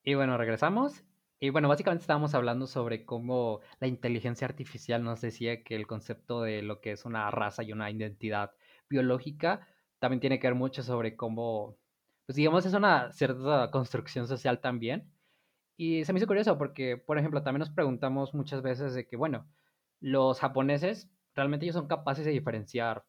Y 0.03 0.13
bueno, 0.13 0.37
regresamos. 0.37 1.03
Y 1.45 1.51
bueno, 1.51 1.69
básicamente 1.69 2.01
estábamos 2.01 2.33
hablando 2.33 2.65
sobre 2.65 3.05
cómo 3.05 3.61
la 3.79 3.85
inteligencia 3.85 4.47
artificial 4.47 5.03
nos 5.03 5.21
decía 5.21 5.63
que 5.63 5.75
el 5.75 5.85
concepto 5.85 6.41
de 6.41 6.63
lo 6.63 6.81
que 6.81 6.91
es 6.91 7.05
una 7.05 7.29
raza 7.29 7.61
y 7.61 7.71
una 7.71 7.91
identidad 7.91 8.55
biológica 8.89 9.67
también 9.99 10.21
tiene 10.21 10.39
que 10.39 10.47
ver 10.47 10.55
mucho 10.55 10.81
sobre 10.81 11.15
cómo, 11.15 11.77
pues 12.25 12.35
digamos, 12.35 12.65
es 12.65 12.73
una 12.73 13.11
cierta 13.11 13.69
construcción 13.69 14.27
social 14.27 14.59
también. 14.59 15.13
Y 15.77 16.03
se 16.03 16.13
me 16.13 16.17
hizo 16.19 16.25
curioso 16.25 16.57
porque, 16.57 16.97
por 16.97 17.19
ejemplo, 17.19 17.43
también 17.43 17.59
nos 17.59 17.69
preguntamos 17.69 18.33
muchas 18.33 18.63
veces 18.63 18.95
de 18.95 19.07
que, 19.07 19.15
bueno, 19.15 19.47
los 19.99 20.39
japoneses 20.39 21.11
realmente 21.35 21.67
ellos 21.67 21.75
son 21.75 21.87
capaces 21.87 22.25
de 22.25 22.31
diferenciar 22.31 23.05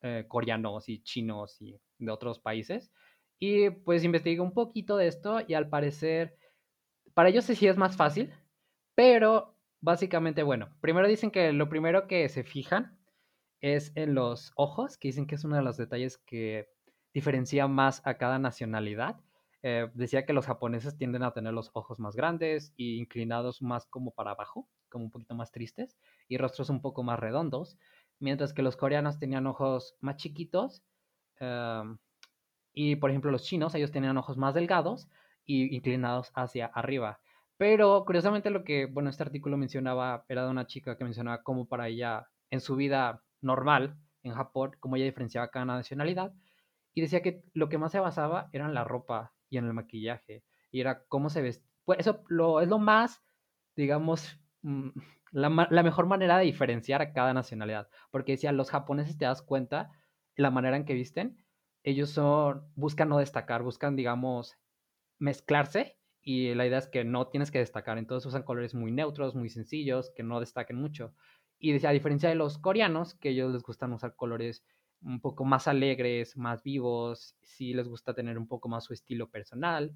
eh, 0.00 0.24
coreanos 0.26 0.88
y 0.88 1.00
chinos 1.04 1.62
y 1.62 1.80
de 1.98 2.10
otros 2.10 2.40
países. 2.40 2.90
Y 3.38 3.70
pues 3.70 4.02
investigué 4.02 4.40
un 4.40 4.52
poquito 4.52 4.96
de 4.96 5.06
esto 5.06 5.40
y 5.46 5.54
al 5.54 5.68
parecer, 5.68 6.36
para 7.14 7.28
ellos 7.28 7.44
sí 7.44 7.66
es 7.66 7.76
más 7.76 7.96
fácil, 7.96 8.32
pero 8.94 9.56
básicamente, 9.80 10.42
bueno, 10.42 10.68
primero 10.80 11.08
dicen 11.08 11.30
que 11.30 11.52
lo 11.52 11.68
primero 11.68 12.06
que 12.06 12.28
se 12.28 12.44
fijan 12.44 12.98
es 13.60 13.92
en 13.96 14.14
los 14.14 14.52
ojos, 14.56 14.98
que 14.98 15.08
dicen 15.08 15.26
que 15.26 15.36
es 15.36 15.44
uno 15.44 15.56
de 15.56 15.62
los 15.62 15.76
detalles 15.76 16.18
que 16.18 16.68
diferencia 17.12 17.68
más 17.68 18.02
a 18.06 18.14
cada 18.14 18.38
nacionalidad. 18.38 19.20
Eh, 19.62 19.88
decía 19.94 20.26
que 20.26 20.32
los 20.32 20.46
japoneses 20.46 20.96
tienden 20.96 21.22
a 21.22 21.32
tener 21.32 21.52
los 21.52 21.70
ojos 21.74 22.00
más 22.00 22.16
grandes 22.16 22.72
y 22.76 22.98
inclinados 22.98 23.62
más 23.62 23.86
como 23.86 24.10
para 24.10 24.32
abajo, 24.32 24.68
como 24.88 25.04
un 25.04 25.10
poquito 25.10 25.34
más 25.34 25.52
tristes, 25.52 25.96
y 26.28 26.38
rostros 26.38 26.70
un 26.70 26.80
poco 26.80 27.02
más 27.04 27.20
redondos, 27.20 27.78
mientras 28.18 28.52
que 28.52 28.62
los 28.62 28.76
coreanos 28.76 29.18
tenían 29.18 29.46
ojos 29.46 29.96
más 30.00 30.16
chiquitos. 30.16 30.82
Em, 31.38 31.98
y 32.72 32.96
por 32.96 33.10
ejemplo 33.10 33.30
los 33.30 33.44
chinos, 33.44 33.74
ellos 33.74 33.92
tenían 33.92 34.16
ojos 34.16 34.36
más 34.36 34.54
delgados 34.54 35.08
y 35.44 35.74
inclinados 35.74 36.30
hacia 36.34 36.66
arriba. 36.66 37.20
Pero 37.56 38.04
curiosamente 38.04 38.50
lo 38.50 38.64
que, 38.64 38.86
bueno, 38.86 39.10
este 39.10 39.22
artículo 39.22 39.56
mencionaba 39.56 40.24
era 40.28 40.44
de 40.44 40.50
una 40.50 40.66
chica 40.66 40.96
que 40.96 41.04
mencionaba 41.04 41.42
cómo 41.42 41.68
para 41.68 41.88
ella 41.88 42.26
en 42.50 42.60
su 42.60 42.76
vida 42.76 43.22
normal 43.40 43.96
en 44.22 44.34
Japón, 44.34 44.72
cómo 44.80 44.96
ella 44.96 45.04
diferenciaba 45.04 45.50
cada 45.50 45.64
nacionalidad. 45.64 46.32
Y 46.94 47.00
decía 47.02 47.22
que 47.22 47.44
lo 47.54 47.68
que 47.68 47.78
más 47.78 47.92
se 47.92 48.00
basaba 48.00 48.48
era 48.52 48.66
en 48.66 48.74
la 48.74 48.84
ropa 48.84 49.32
y 49.48 49.58
en 49.58 49.66
el 49.66 49.74
maquillaje. 49.74 50.44
Y 50.70 50.80
era 50.80 51.04
cómo 51.06 51.30
se 51.30 51.42
vestía. 51.42 51.68
Pues 51.84 52.00
eso 52.00 52.24
lo, 52.28 52.60
es 52.60 52.68
lo 52.68 52.78
más, 52.78 53.22
digamos, 53.76 54.38
mm, 54.62 54.90
la, 55.32 55.68
la, 55.70 55.82
mejor 55.82 56.06
manera 56.06 56.38
de 56.38 56.44
diferenciar 56.44 57.02
a 57.02 57.12
cada 57.12 57.34
nacionalidad. 57.34 57.88
Porque 58.10 58.32
decía, 58.32 58.52
los 58.52 58.70
japoneses 58.70 59.16
te 59.18 59.24
das 59.24 59.42
cuenta 59.42 59.90
la 60.36 60.50
manera 60.50 60.76
en 60.76 60.84
que 60.84 60.94
visten. 60.94 61.44
Ellos 61.82 62.10
son, 62.10 62.70
buscan 62.74 63.08
no 63.08 63.18
destacar, 63.18 63.62
buscan, 63.62 63.96
digamos, 63.96 64.56
mezclarse. 65.22 65.96
Y 66.20 66.54
la 66.54 66.66
idea 66.66 66.78
es 66.78 66.88
que 66.88 67.04
no 67.04 67.28
tienes 67.28 67.50
que 67.50 67.58
destacar. 67.58 67.98
Entonces 67.98 68.26
usan 68.26 68.42
colores 68.42 68.74
muy 68.74 68.92
neutros, 68.92 69.34
muy 69.34 69.48
sencillos, 69.48 70.12
que 70.14 70.22
no 70.22 70.40
destaquen 70.40 70.76
mucho. 70.76 71.14
Y 71.58 71.84
a 71.86 71.90
diferencia 71.90 72.28
de 72.28 72.34
los 72.34 72.58
coreanos, 72.58 73.14
que 73.14 73.30
ellos 73.30 73.52
les 73.52 73.62
gustan 73.62 73.92
usar 73.92 74.14
colores 74.16 74.64
un 75.00 75.20
poco 75.20 75.44
más 75.44 75.66
alegres, 75.68 76.36
más 76.36 76.62
vivos, 76.62 77.36
sí 77.42 77.72
les 77.74 77.88
gusta 77.88 78.14
tener 78.14 78.38
un 78.38 78.46
poco 78.46 78.68
más 78.68 78.84
su 78.84 78.92
estilo 78.92 79.30
personal. 79.30 79.94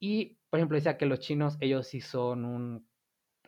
Y, 0.00 0.38
por 0.50 0.58
ejemplo, 0.58 0.76
decía 0.76 0.98
que 0.98 1.06
los 1.06 1.20
chinos, 1.20 1.56
ellos 1.60 1.86
sí 1.86 2.00
son 2.00 2.44
un... 2.44 2.88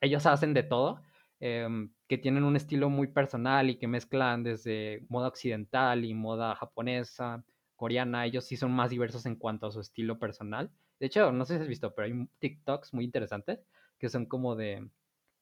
Ellos 0.00 0.26
hacen 0.26 0.54
de 0.54 0.62
todo, 0.64 1.00
em, 1.40 1.92
que 2.08 2.18
tienen 2.18 2.44
un 2.44 2.56
estilo 2.56 2.90
muy 2.90 3.08
personal 3.08 3.70
y 3.70 3.76
que 3.78 3.88
mezclan 3.88 4.42
desde 4.44 5.04
moda 5.08 5.28
occidental 5.28 6.04
y 6.04 6.14
moda 6.14 6.54
japonesa, 6.56 7.44
coreana. 7.84 8.24
Ellos 8.26 8.44
sí 8.44 8.56
son 8.56 8.72
más 8.72 8.90
diversos 8.90 9.26
en 9.26 9.36
cuanto 9.36 9.66
a 9.66 9.72
su 9.72 9.80
estilo 9.80 10.18
personal. 10.18 10.70
De 10.98 11.06
hecho, 11.06 11.32
no 11.32 11.44
sé 11.44 11.56
si 11.56 11.62
has 11.62 11.68
visto, 11.68 11.94
pero 11.94 12.06
hay 12.06 12.28
TikToks 12.38 12.94
muy 12.94 13.04
interesantes 13.04 13.60
que 13.98 14.08
son 14.08 14.26
como 14.26 14.56
de 14.56 14.88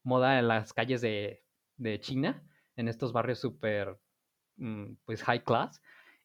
moda 0.03 0.39
en 0.39 0.49
las 0.49 0.73
calles 0.73 1.01
de, 1.01 1.45
de 1.77 2.01
China, 2.01 2.43
en 2.77 2.89
estos 2.89 3.13
barrios 3.13 3.39
súper 3.39 3.99
Mm, 4.57 4.97
pues 5.05 5.23
high 5.25 5.43
class. 5.45 5.83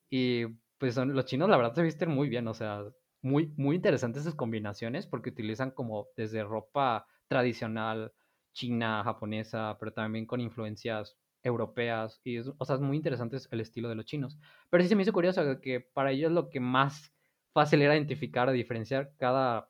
Y 0.09 0.45
pues 0.77 0.95
son, 0.95 1.13
los 1.13 1.25
chinos 1.25 1.49
la 1.49 1.57
verdad 1.57 1.73
se 1.75 1.83
visten 1.83 2.09
muy 2.09 2.29
bien, 2.29 2.47
o 2.47 2.53
sea, 2.53 2.83
muy, 3.21 3.53
muy 3.57 3.75
interesantes 3.75 4.23
sus 4.23 4.35
combinaciones 4.35 5.07
porque 5.07 5.29
utilizan 5.31 5.71
como 5.71 6.07
desde 6.15 6.43
ropa 6.43 7.07
tradicional 7.27 8.13
china, 8.53 9.03
japonesa, 9.03 9.77
pero 9.79 9.91
también 9.93 10.25
con 10.25 10.39
influencias 10.41 11.17
europeas 11.43 12.19
y 12.23 12.39
o 12.39 12.65
sea, 12.65 12.75
es 12.75 12.81
muy 12.81 12.97
interesante 12.97 13.37
el 13.51 13.61
estilo 13.61 13.89
de 13.89 13.95
los 13.95 14.05
chinos. 14.05 14.37
Pero 14.69 14.83
sí 14.83 14.89
se 14.89 14.95
me 14.95 15.03
hizo 15.03 15.13
curioso 15.13 15.59
que 15.61 15.81
para 15.81 16.11
ellos 16.11 16.31
lo 16.31 16.49
que 16.49 16.59
más 16.59 17.13
fácil 17.53 17.81
era 17.81 17.95
identificar 17.95 18.51
diferenciar 18.51 19.13
cada 19.17 19.69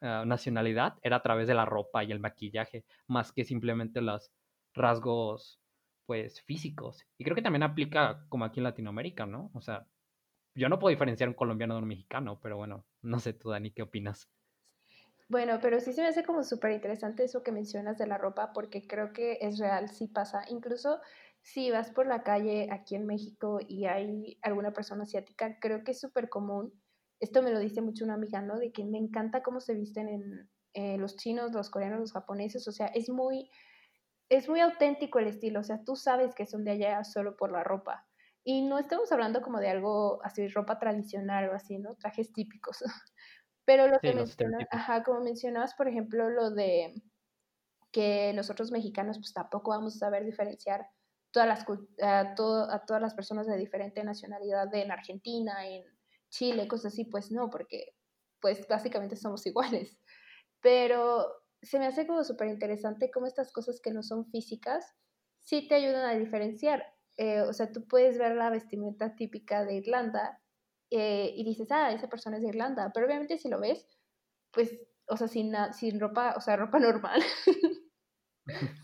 ah, 0.00 0.24
nacionalidad 0.26 0.98
era 1.02 1.16
a 1.16 1.22
través 1.22 1.48
de 1.48 1.54
la 1.54 1.64
ropa 1.64 2.04
y 2.04 2.12
el 2.12 2.20
maquillaje, 2.20 2.84
más 3.06 3.32
que 3.32 3.44
simplemente 3.44 4.00
los 4.00 4.32
rasgos 4.74 5.60
pues 6.06 6.42
físicos. 6.42 7.06
Y 7.18 7.24
creo 7.24 7.36
que 7.36 7.42
también 7.42 7.62
aplica 7.62 8.24
como 8.28 8.44
aquí 8.44 8.60
en 8.60 8.64
Latinoamérica, 8.64 9.26
¿no? 9.26 9.50
O 9.54 9.60
sea, 9.60 9.86
yo 10.54 10.68
no 10.68 10.78
puedo 10.78 10.90
diferenciar 10.90 11.28
un 11.28 11.34
colombiano 11.34 11.74
de 11.74 11.82
un 11.82 11.88
mexicano, 11.88 12.40
pero 12.42 12.56
bueno, 12.56 12.84
no 13.02 13.20
sé 13.20 13.32
tú, 13.32 13.50
Dani, 13.50 13.70
¿qué 13.70 13.82
opinas? 13.82 14.28
Bueno, 15.32 15.60
pero 15.62 15.80
sí 15.80 15.94
se 15.94 16.02
me 16.02 16.08
hace 16.08 16.24
como 16.24 16.42
súper 16.44 16.72
interesante 16.72 17.24
eso 17.24 17.42
que 17.42 17.52
mencionas 17.52 17.96
de 17.96 18.06
la 18.06 18.18
ropa, 18.18 18.52
porque 18.52 18.86
creo 18.86 19.14
que 19.14 19.38
es 19.40 19.58
real, 19.58 19.88
sí 19.88 20.06
pasa. 20.06 20.42
Incluso 20.50 21.00
si 21.40 21.70
vas 21.70 21.90
por 21.90 22.06
la 22.06 22.22
calle 22.22 22.68
aquí 22.70 22.96
en 22.96 23.06
México 23.06 23.58
y 23.66 23.86
hay 23.86 24.38
alguna 24.42 24.74
persona 24.74 25.04
asiática, 25.04 25.58
creo 25.58 25.84
que 25.84 25.92
es 25.92 26.00
súper 26.00 26.28
común. 26.28 26.74
Esto 27.18 27.42
me 27.42 27.50
lo 27.50 27.60
dice 27.60 27.80
mucho 27.80 28.04
una 28.04 28.12
amiga, 28.14 28.42
¿no? 28.42 28.58
De 28.58 28.72
que 28.72 28.84
me 28.84 28.98
encanta 28.98 29.42
cómo 29.42 29.60
se 29.60 29.72
visten 29.72 30.10
en 30.10 30.50
eh, 30.74 30.98
los 30.98 31.16
chinos, 31.16 31.52
los 31.52 31.70
coreanos, 31.70 32.00
los 32.00 32.12
japoneses. 32.12 32.68
O 32.68 32.72
sea, 32.72 32.88
es 32.88 33.08
muy, 33.08 33.48
es 34.28 34.50
muy 34.50 34.60
auténtico 34.60 35.18
el 35.18 35.28
estilo, 35.28 35.60
o 35.60 35.64
sea, 35.64 35.82
tú 35.84 35.96
sabes 35.96 36.34
que 36.34 36.46
son 36.46 36.64
de 36.64 36.72
allá 36.72 37.04
solo 37.04 37.36
por 37.38 37.52
la 37.52 37.64
ropa. 37.64 38.06
Y 38.44 38.62
no 38.66 38.78
estamos 38.78 39.12
hablando 39.12 39.40
como 39.40 39.60
de 39.60 39.70
algo 39.70 40.20
así, 40.24 40.48
ropa 40.48 40.78
tradicional 40.78 41.48
o 41.50 41.54
así, 41.54 41.78
¿no? 41.78 41.94
Trajes 41.96 42.32
típicos. 42.34 42.84
Pero 43.64 43.86
lo 43.86 43.98
que 44.00 44.12
mencionas, 44.12 44.66
ajá, 44.70 45.02
como 45.02 45.20
mencionabas, 45.20 45.74
por 45.74 45.88
ejemplo, 45.88 46.28
lo 46.30 46.50
de 46.50 46.94
que 47.92 48.32
nosotros 48.34 48.72
mexicanos 48.72 49.18
pues 49.18 49.32
tampoco 49.32 49.70
vamos 49.70 49.96
a 49.96 49.98
saber 49.98 50.24
diferenciar 50.24 50.86
todas 51.30 51.48
las, 51.48 51.64
a, 52.02 52.20
a 52.20 52.84
todas 52.84 53.02
las 53.02 53.14
personas 53.14 53.46
de 53.46 53.56
diferente 53.56 54.02
nacionalidad 54.02 54.74
en 54.74 54.90
Argentina, 54.90 55.66
en 55.66 55.84
Chile, 56.28 56.66
cosas 56.68 56.92
así, 56.92 57.04
pues 57.04 57.30
no, 57.30 57.50
porque 57.50 57.94
pues 58.40 58.66
básicamente 58.68 59.16
somos 59.16 59.46
iguales. 59.46 59.98
Pero 60.60 61.26
se 61.62 61.78
me 61.78 61.86
hace 61.86 62.06
como 62.06 62.24
súper 62.24 62.48
interesante 62.48 63.10
cómo 63.10 63.26
estas 63.26 63.52
cosas 63.52 63.80
que 63.80 63.92
no 63.92 64.02
son 64.02 64.26
físicas 64.26 64.84
sí 65.38 65.68
te 65.68 65.76
ayudan 65.76 66.06
a 66.06 66.18
diferenciar. 66.18 66.84
Eh, 67.16 67.42
o 67.42 67.52
sea, 67.52 67.70
tú 67.70 67.86
puedes 67.86 68.18
ver 68.18 68.34
la 68.36 68.50
vestimenta 68.50 69.14
típica 69.14 69.64
de 69.64 69.74
Irlanda 69.74 70.41
eh, 70.92 71.32
y 71.34 71.44
dices, 71.44 71.70
ah, 71.70 71.92
esa 71.92 72.08
persona 72.08 72.36
es 72.36 72.42
de 72.42 72.50
Irlanda, 72.50 72.90
pero 72.92 73.06
obviamente 73.06 73.38
si 73.38 73.48
lo 73.48 73.60
ves, 73.60 73.88
pues, 74.52 74.78
o 75.06 75.16
sea, 75.16 75.28
sin, 75.28 75.54
sin 75.72 75.98
ropa, 75.98 76.34
o 76.36 76.40
sea, 76.40 76.56
ropa 76.56 76.78
normal. 76.78 77.22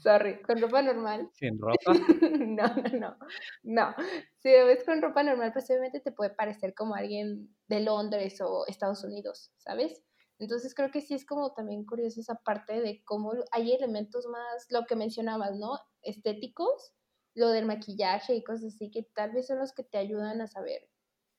Sorry, 0.03 0.41
con 0.43 0.61
ropa 0.61 0.83
normal. 0.83 1.29
¿Sin 1.35 1.59
ropa? 1.59 1.75
no, 2.39 2.67
no, 2.77 2.99
no. 2.99 3.17
No. 3.63 3.95
Si 4.39 4.51
lo 4.57 4.67
ves 4.67 4.85
con 4.85 5.03
ropa 5.03 5.23
normal, 5.23 5.53
pues 5.53 5.69
obviamente 5.71 6.01
te 6.01 6.13
puede 6.13 6.31
parecer 6.31 6.75
como 6.75 6.95
alguien 6.95 7.55
de 7.67 7.81
Londres 7.81 8.41
o 8.41 8.65
Estados 8.67 9.03
Unidos, 9.05 9.53
¿sabes? 9.59 10.03
Entonces 10.39 10.75
creo 10.75 10.91
que 10.91 11.01
sí 11.01 11.15
es 11.15 11.27
como 11.27 11.53
también 11.53 11.85
curioso 11.85 12.21
esa 12.21 12.37
parte 12.37 12.81
de 12.81 13.03
cómo 13.05 13.33
hay 13.51 13.73
elementos 13.73 14.27
más, 14.27 14.67
lo 14.71 14.87
que 14.87 14.95
mencionabas, 14.95 15.57
¿no? 15.57 15.79
Estéticos, 16.03 16.95
lo 17.35 17.49
del 17.49 17.67
maquillaje 17.67 18.35
y 18.35 18.45
cosas 18.45 18.75
así, 18.75 18.91
que 18.91 19.03
tal 19.15 19.33
vez 19.33 19.49
son 19.49 19.59
los 19.59 19.73
que 19.73 19.83
te 19.83 19.99
ayudan 19.99 20.41
a 20.41 20.47
saber 20.47 20.89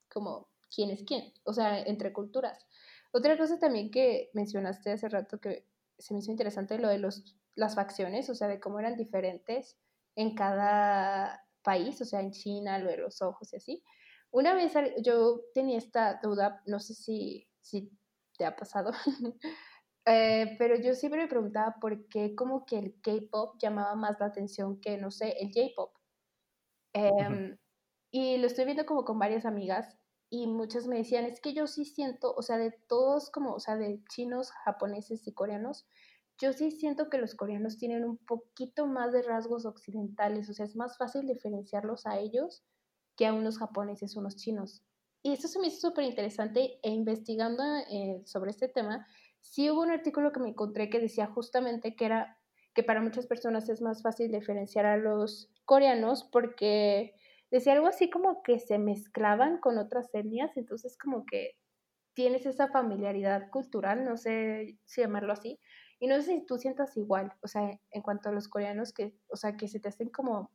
como 0.09 0.49
quién 0.73 0.89
es 0.91 1.03
quién, 1.03 1.33
o 1.43 1.53
sea, 1.53 1.81
entre 1.81 2.13
culturas. 2.13 2.67
Otra 3.11 3.37
cosa 3.37 3.57
también 3.57 3.89
que 3.91 4.29
mencionaste 4.33 4.91
hace 4.91 5.09
rato 5.09 5.39
que 5.39 5.67
se 5.97 6.13
me 6.13 6.19
hizo 6.19 6.31
interesante 6.31 6.77
lo 6.79 6.87
de 6.87 6.99
los, 6.99 7.35
las 7.55 7.75
facciones, 7.75 8.29
o 8.29 8.35
sea, 8.35 8.47
de 8.47 8.59
cómo 8.59 8.79
eran 8.79 8.95
diferentes 8.95 9.77
en 10.15 10.35
cada 10.35 11.45
país, 11.61 11.99
o 12.01 12.05
sea, 12.05 12.21
en 12.21 12.31
China, 12.31 12.79
lo 12.79 12.89
de 12.89 12.97
los 12.97 13.21
ojos 13.21 13.51
y 13.53 13.57
así. 13.57 13.83
Una 14.31 14.53
vez 14.53 14.73
yo 15.03 15.41
tenía 15.53 15.77
esta 15.77 16.19
duda, 16.21 16.61
no 16.65 16.79
sé 16.79 16.93
si, 16.93 17.47
si 17.61 17.91
te 18.37 18.45
ha 18.45 18.55
pasado, 18.55 18.91
eh, 20.05 20.55
pero 20.59 20.75
yo 20.75 20.93
siempre 20.93 21.21
me 21.21 21.27
preguntaba 21.27 21.75
por 21.81 22.07
qué 22.07 22.35
como 22.35 22.65
que 22.65 22.77
el 22.77 23.01
K-Pop 23.01 23.57
llamaba 23.59 23.95
más 23.95 24.19
la 24.19 24.27
atención 24.27 24.79
que, 24.79 24.97
no 24.97 25.11
sé, 25.11 25.35
el 25.39 25.51
J-Pop. 25.53 25.93
Em, 26.93 27.57
y 28.11 28.37
lo 28.37 28.47
estoy 28.47 28.65
viendo 28.65 28.85
como 28.85 29.03
con 29.03 29.19
varias 29.19 29.45
amigas 29.45 29.99
y 30.29 30.47
muchas 30.47 30.87
me 30.87 30.97
decían, 30.97 31.25
es 31.25 31.41
que 31.41 31.53
yo 31.53 31.67
sí 31.67 31.85
siento, 31.85 32.33
o 32.35 32.41
sea, 32.41 32.57
de 32.57 32.71
todos 32.87 33.31
como, 33.31 33.53
o 33.53 33.59
sea, 33.59 33.77
de 33.77 34.03
chinos, 34.09 34.51
japoneses 34.51 35.27
y 35.27 35.33
coreanos, 35.33 35.87
yo 36.37 36.53
sí 36.53 36.71
siento 36.71 37.09
que 37.09 37.17
los 37.17 37.35
coreanos 37.35 37.77
tienen 37.77 38.05
un 38.05 38.17
poquito 38.17 38.85
más 38.85 39.11
de 39.11 39.23
rasgos 39.23 39.65
occidentales, 39.65 40.49
o 40.49 40.53
sea, 40.53 40.65
es 40.65 40.75
más 40.75 40.97
fácil 40.97 41.27
diferenciarlos 41.27 42.05
a 42.05 42.19
ellos 42.19 42.63
que 43.17 43.25
a 43.25 43.33
unos 43.33 43.57
japoneses 43.57 44.15
unos 44.15 44.35
chinos. 44.37 44.83
Y 45.21 45.33
eso 45.33 45.49
se 45.49 45.59
me 45.59 45.67
hizo 45.67 45.89
súper 45.89 46.05
interesante 46.05 46.79
e 46.81 46.89
investigando 46.91 47.63
eh, 47.91 48.21
sobre 48.25 48.51
este 48.51 48.69
tema, 48.69 49.05
sí 49.41 49.69
hubo 49.69 49.81
un 49.81 49.91
artículo 49.91 50.31
que 50.31 50.39
me 50.39 50.49
encontré 50.49 50.89
que 50.89 50.99
decía 50.99 51.27
justamente 51.27 51.95
que 51.95 52.05
era 52.05 52.37
que 52.73 52.83
para 52.83 53.01
muchas 53.01 53.25
personas 53.25 53.67
es 53.67 53.81
más 53.81 54.01
fácil 54.01 54.31
diferenciar 54.31 54.85
a 54.85 54.95
los 54.95 55.49
coreanos 55.65 56.23
porque 56.23 57.15
decía 57.51 57.73
algo 57.73 57.87
así 57.87 58.09
como 58.09 58.43
que 58.43 58.59
se 58.59 58.77
mezclaban 58.79 59.59
con 59.59 59.77
otras 59.77 60.09
etnias, 60.13 60.55
entonces 60.57 60.97
como 60.97 61.25
que 61.25 61.53
tienes 62.13 62.45
esa 62.45 62.69
familiaridad 62.69 63.49
cultural, 63.51 64.05
no 64.05 64.17
sé 64.17 64.77
si 64.85 65.01
llamarlo 65.01 65.33
así, 65.33 65.59
y 65.99 66.07
no 66.07 66.15
sé 66.15 66.23
si 66.23 66.45
tú 66.45 66.57
sientas 66.57 66.95
igual, 66.97 67.33
o 67.41 67.47
sea, 67.47 67.79
en 67.91 68.01
cuanto 68.01 68.29
a 68.29 68.31
los 68.31 68.47
coreanos 68.47 68.93
que, 68.93 69.15
o 69.29 69.35
sea, 69.35 69.57
que 69.57 69.67
se 69.67 69.79
te 69.79 69.89
hacen 69.89 70.09
como 70.09 70.51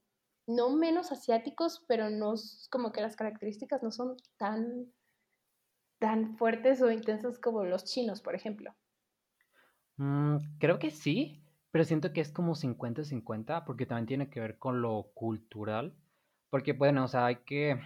no 0.46 0.76
menos 0.76 1.12
asiáticos, 1.12 1.84
pero 1.88 2.10
no 2.10 2.34
como 2.70 2.92
que 2.92 3.00
las 3.00 3.16
características 3.16 3.82
no 3.82 3.90
son 3.90 4.16
tan 4.36 4.92
tan 5.98 6.36
fuertes 6.36 6.82
o 6.82 6.90
intensas 6.90 7.38
como 7.38 7.64
los 7.64 7.84
chinos, 7.84 8.20
por 8.20 8.34
ejemplo. 8.34 8.74
Mm, 9.96 10.36
creo 10.58 10.78
que 10.78 10.90
sí, 10.90 11.44
pero 11.70 11.84
siento 11.84 12.12
que 12.12 12.20
es 12.20 12.30
como 12.30 12.54
50-50 12.54 13.64
porque 13.64 13.86
también 13.86 14.06
tiene 14.06 14.30
que 14.30 14.40
ver 14.40 14.58
con 14.58 14.82
lo 14.82 15.10
cultural. 15.14 15.96
Porque, 16.54 16.72
bueno, 16.72 17.02
o 17.02 17.08
sea, 17.08 17.26
hay 17.26 17.38
que... 17.44 17.80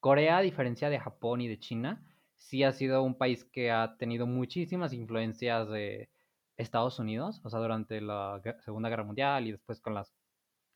Corea, 0.00 0.38
a 0.38 0.40
diferencia 0.40 0.88
de 0.88 0.98
Japón 0.98 1.42
y 1.42 1.48
de 1.48 1.58
China, 1.58 2.02
sí 2.36 2.64
ha 2.64 2.72
sido 2.72 3.02
un 3.02 3.18
país 3.18 3.44
que 3.44 3.70
ha 3.70 3.98
tenido 3.98 4.26
muchísimas 4.26 4.94
influencias 4.94 5.68
de 5.68 6.08
Estados 6.56 6.98
Unidos, 6.98 7.42
o 7.44 7.50
sea, 7.50 7.60
durante 7.60 8.00
la 8.00 8.40
Segunda 8.64 8.88
Guerra 8.88 9.04
Mundial 9.04 9.46
y 9.46 9.52
después 9.52 9.82
con 9.82 9.92
la 9.92 10.06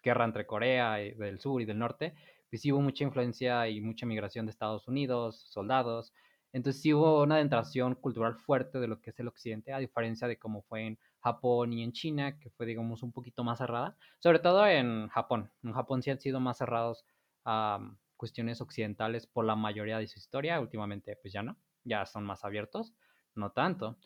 guerra 0.04 0.26
entre 0.26 0.46
Corea 0.46 0.96
del 0.96 1.40
Sur 1.40 1.62
y 1.62 1.64
del 1.64 1.78
Norte, 1.78 2.12
pues 2.50 2.60
sí 2.60 2.70
hubo 2.70 2.82
mucha 2.82 3.04
influencia 3.04 3.66
y 3.66 3.80
mucha 3.80 4.04
migración 4.04 4.44
de 4.44 4.50
Estados 4.50 4.86
Unidos, 4.86 5.46
soldados, 5.48 6.12
entonces 6.52 6.82
sí 6.82 6.92
hubo 6.92 7.22
una 7.22 7.36
adentración 7.36 7.94
cultural 7.94 8.36
fuerte 8.36 8.78
de 8.78 8.88
lo 8.88 9.00
que 9.00 9.08
es 9.08 9.18
el 9.18 9.28
occidente, 9.28 9.72
a 9.72 9.78
diferencia 9.78 10.28
de 10.28 10.38
cómo 10.38 10.60
fue 10.60 10.86
en 10.86 10.98
Japón 11.20 11.72
y 11.72 11.82
en 11.82 11.92
China, 11.92 12.38
que 12.38 12.50
fue, 12.50 12.66
digamos, 12.66 13.02
un 13.02 13.12
poquito 13.12 13.42
más 13.42 13.56
cerrada. 13.58 13.96
Sobre 14.18 14.38
todo 14.38 14.66
en 14.66 15.08
Japón. 15.08 15.50
En 15.62 15.72
Japón 15.72 16.02
sí 16.02 16.10
han 16.10 16.20
sido 16.20 16.40
más 16.40 16.58
cerrados 16.58 17.06
a 17.44 17.78
cuestiones 18.16 18.60
occidentales 18.60 19.26
por 19.26 19.44
la 19.44 19.56
mayoría 19.56 19.98
de 19.98 20.06
su 20.06 20.18
historia. 20.18 20.60
Últimamente, 20.60 21.16
pues 21.20 21.32
ya 21.32 21.42
no. 21.42 21.56
Ya 21.84 22.06
son 22.06 22.24
más 22.24 22.44
abiertos. 22.44 22.94
No 23.34 23.52
tanto. 23.52 23.98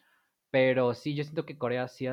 Pero 0.50 0.94
sí, 0.94 1.14
yo 1.14 1.24
siento 1.24 1.44
que 1.44 1.58
Corea 1.58 1.88
sí 1.88 2.06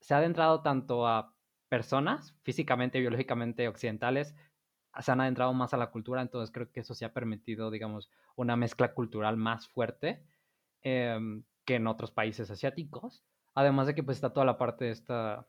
se 0.00 0.14
ha 0.14 0.18
adentrado 0.18 0.62
tanto 0.62 1.06
a 1.06 1.34
personas 1.68 2.36
físicamente, 2.42 3.00
biológicamente 3.00 3.68
occidentales, 3.68 4.34
se 5.00 5.12
han 5.12 5.20
adentrado 5.20 5.52
más 5.52 5.74
a 5.74 5.76
la 5.76 5.90
cultura, 5.90 6.22
entonces 6.22 6.52
creo 6.52 6.70
que 6.70 6.80
eso 6.80 6.94
sí 6.94 7.04
ha 7.04 7.12
permitido, 7.12 7.70
digamos, 7.70 8.10
una 8.34 8.56
mezcla 8.56 8.94
cultural 8.94 9.36
más 9.36 9.68
fuerte 9.68 10.24
em, 10.82 11.44
que 11.64 11.76
en 11.76 11.86
otros 11.86 12.10
países 12.10 12.50
asiáticos. 12.50 13.24
Además 13.54 13.86
de 13.86 13.94
que 13.94 14.02
pues 14.02 14.16
está 14.18 14.32
toda 14.32 14.46
la 14.46 14.58
parte 14.58 14.86
de 14.86 14.90
esta 14.92 15.48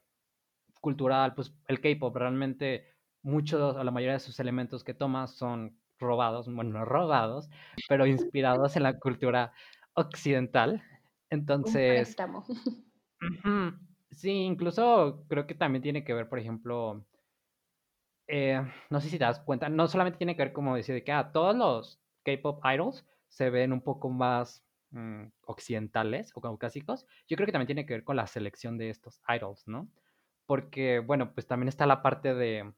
cultural, 0.82 1.34
pues 1.36 1.54
el 1.68 1.82
K-pop 1.82 2.16
realmente 2.16 2.97
muchos 3.28 3.76
o 3.76 3.84
la 3.84 3.92
mayoría 3.92 4.14
de 4.14 4.20
sus 4.20 4.40
elementos 4.40 4.84
que 4.84 4.94
toma 4.94 5.28
son 5.28 5.78
robados, 6.00 6.52
bueno, 6.52 6.72
no 6.80 6.86
robados, 6.86 7.50
pero 7.88 8.06
inspirados 8.32 8.76
en 8.76 8.84
la 8.84 8.98
cultura 8.98 9.54
occidental. 9.94 10.82
Entonces, 11.30 12.16
sí, 14.12 14.32
incluso 14.32 15.26
creo 15.28 15.46
que 15.46 15.56
también 15.56 15.82
tiene 15.82 16.04
que 16.04 16.14
ver, 16.14 16.30
por 16.30 16.40
ejemplo, 16.40 17.06
eh, 18.28 18.62
no 18.90 19.02
sé 19.02 19.10
si 19.10 19.18
te 19.18 19.26
das 19.26 19.40
cuenta, 19.40 19.70
no 19.70 19.88
solamente 19.88 20.18
tiene 20.18 20.36
que 20.36 20.44
ver 20.44 20.54
como 20.54 20.76
decir 20.76 20.96
de 20.96 21.04
que 21.04 21.12
ah, 21.12 21.32
todos 21.32 21.56
los 21.56 22.00
K-pop 22.24 22.62
idols 22.66 23.06
se 23.28 23.50
ven 23.50 23.74
un 23.74 23.82
poco 23.82 24.10
más 24.10 24.64
mm, 24.92 25.26
occidentales 25.46 26.32
o 26.34 26.42
caucásicos, 26.42 27.06
yo 27.28 27.36
creo 27.36 27.46
que 27.46 27.52
también 27.52 27.68
tiene 27.68 27.86
que 27.86 27.94
ver 27.96 28.04
con 28.06 28.16
la 28.16 28.28
selección 28.28 28.78
de 28.78 28.90
estos 28.90 29.22
idols, 29.28 29.68
¿no? 29.68 29.90
Porque, 30.46 31.00
bueno, 31.00 31.34
pues 31.34 31.46
también 31.46 31.68
está 31.68 31.86
la 31.86 32.02
parte 32.02 32.34
de, 32.34 32.72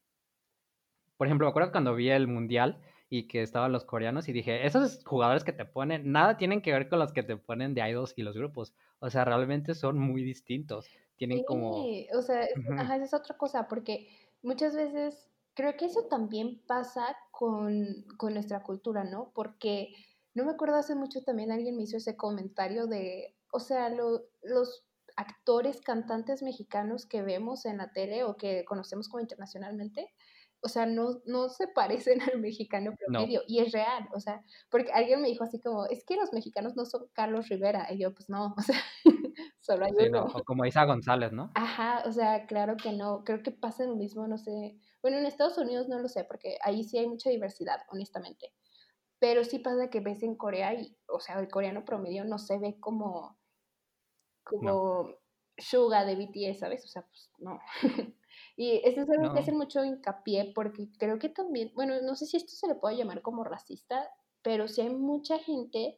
por 1.19 1.27
ejemplo, 1.27 1.47
me 1.47 1.49
acuerdo 1.49 1.73
cuando 1.73 1.95
vi 1.95 2.09
el 2.09 2.29
mundial 2.29 2.79
y 3.09 3.27
que 3.27 3.41
estaban 3.41 3.73
los 3.73 3.83
coreanos 3.83 4.29
y 4.29 4.31
dije, 4.31 4.65
esos 4.65 5.03
jugadores 5.03 5.43
que 5.43 5.51
te 5.51 5.65
ponen, 5.65 6.13
nada 6.13 6.37
tienen 6.37 6.61
que 6.61 6.71
ver 6.71 6.87
con 6.87 6.97
los 6.97 7.11
que 7.11 7.23
te 7.23 7.35
ponen 7.35 7.73
de 7.73 7.85
idols 7.89 8.13
y 8.15 8.21
los 8.21 8.37
grupos, 8.37 8.73
o 8.99 9.09
sea, 9.09 9.25
realmente 9.25 9.75
son 9.75 9.99
muy 9.99 10.23
distintos, 10.23 10.87
tienen 11.17 11.43
como... 11.43 11.71
o 11.75 12.21
sea, 12.21 12.47
ajá, 12.77 12.95
esa 12.95 13.03
es 13.03 13.13
otra 13.13 13.35
cosa, 13.35 13.67
porque 13.67 14.07
muchas 14.43 14.73
veces 14.73 15.29
creo 15.55 15.75
que 15.75 15.87
eso 15.87 16.05
también 16.09 16.61
pasa 16.65 17.17
con, 17.31 18.05
nuestra 18.31 18.63
cultura, 18.63 19.03
¿no? 19.03 19.33
Porque 19.35 19.89
no 20.33 20.45
me 20.45 20.51
acuerdo 20.51 20.77
hace 20.77 20.95
mucho 20.95 21.21
también 21.21 21.51
alguien 21.51 21.75
me 21.75 21.83
hizo 21.83 21.97
ese 21.97 22.15
comentario 22.15 22.87
de, 22.87 23.35
o 23.51 23.59
sea, 23.59 23.89
los 23.89 24.85
actores, 25.17 25.81
cantantes 25.81 26.43
mexicanos 26.43 27.05
que 27.05 27.21
vemos 27.23 27.65
en 27.65 27.75
la 27.75 27.91
tele 27.91 28.23
o 28.23 28.37
que 28.37 28.63
conocemos 28.63 29.09
como 29.09 29.19
internacionalmente, 29.19 30.13
o 30.61 30.67
sea, 30.67 30.85
no, 30.85 31.21
no 31.25 31.49
se 31.49 31.67
parecen 31.67 32.21
al 32.21 32.39
mexicano 32.39 32.93
promedio. 32.97 33.41
Y 33.47 33.59
es 33.59 33.71
real, 33.71 34.07
o 34.13 34.19
sea, 34.19 34.43
porque 34.69 34.91
alguien 34.91 35.21
me 35.21 35.27
dijo 35.27 35.43
así 35.43 35.59
como, 35.59 35.85
es 35.85 36.03
que 36.03 36.15
los 36.15 36.33
mexicanos 36.33 36.75
no 36.75 36.85
son 36.85 37.07
Carlos 37.13 37.47
Rivera. 37.49 37.87
Y 37.91 37.99
yo, 37.99 38.13
pues 38.13 38.29
no, 38.29 38.53
o 38.57 38.61
sea, 38.61 38.79
solo 39.61 39.85
hay 39.85 40.07
uno. 40.07 40.25
o 40.25 40.43
como 40.43 40.65
Isa 40.65 40.85
González, 40.85 41.31
¿no? 41.31 41.51
Ajá, 41.55 42.03
o 42.05 42.11
sea, 42.11 42.45
claro 42.45 42.75
que 42.77 42.91
no. 42.91 43.23
Creo 43.23 43.41
que 43.41 43.51
pasa 43.51 43.85
lo 43.85 43.95
mismo, 43.95 44.27
no 44.27 44.37
sé. 44.37 44.77
Bueno, 45.01 45.17
en 45.17 45.25
Estados 45.25 45.57
Unidos 45.57 45.87
no 45.87 45.99
lo 45.99 46.09
sé, 46.09 46.25
porque 46.25 46.57
ahí 46.63 46.83
sí 46.83 46.97
hay 46.97 47.07
mucha 47.07 47.29
diversidad, 47.29 47.79
honestamente. 47.89 48.53
Pero 49.19 49.43
sí 49.43 49.59
pasa 49.59 49.89
que 49.89 49.99
ves 49.99 50.23
en 50.23 50.35
Corea 50.35 50.73
y, 50.73 50.97
o 51.07 51.19
sea, 51.19 51.39
el 51.39 51.49
coreano 51.49 51.85
promedio 51.85 52.25
no 52.25 52.37
se 52.37 52.57
ve 52.57 52.79
como, 52.79 53.37
como 54.43 55.09
Suga 55.57 56.05
de 56.05 56.15
BTS, 56.15 56.59
¿sabes? 56.59 56.85
O 56.85 56.87
sea, 56.87 57.03
pues 57.03 57.31
no. 57.37 57.59
y 58.59 58.81
eso 58.83 59.03
es 59.03 59.09
algo 59.09 59.33
que 59.33 59.39
hacen 59.39 59.55
mucho 59.55 59.85
hincapié 59.85 60.51
porque 60.53 60.89
creo 60.97 61.17
que 61.17 61.29
también, 61.29 61.71
bueno, 61.75 62.01
no 62.01 62.13
sé 62.17 62.25
si 62.25 62.35
esto 62.35 62.51
se 62.51 62.67
le 62.67 62.75
puede 62.75 62.97
llamar 62.97 63.21
como 63.21 63.45
racista, 63.45 64.11
pero 64.41 64.67
sí 64.67 64.81
hay 64.81 64.89
mucha 64.89 65.39
gente, 65.39 65.97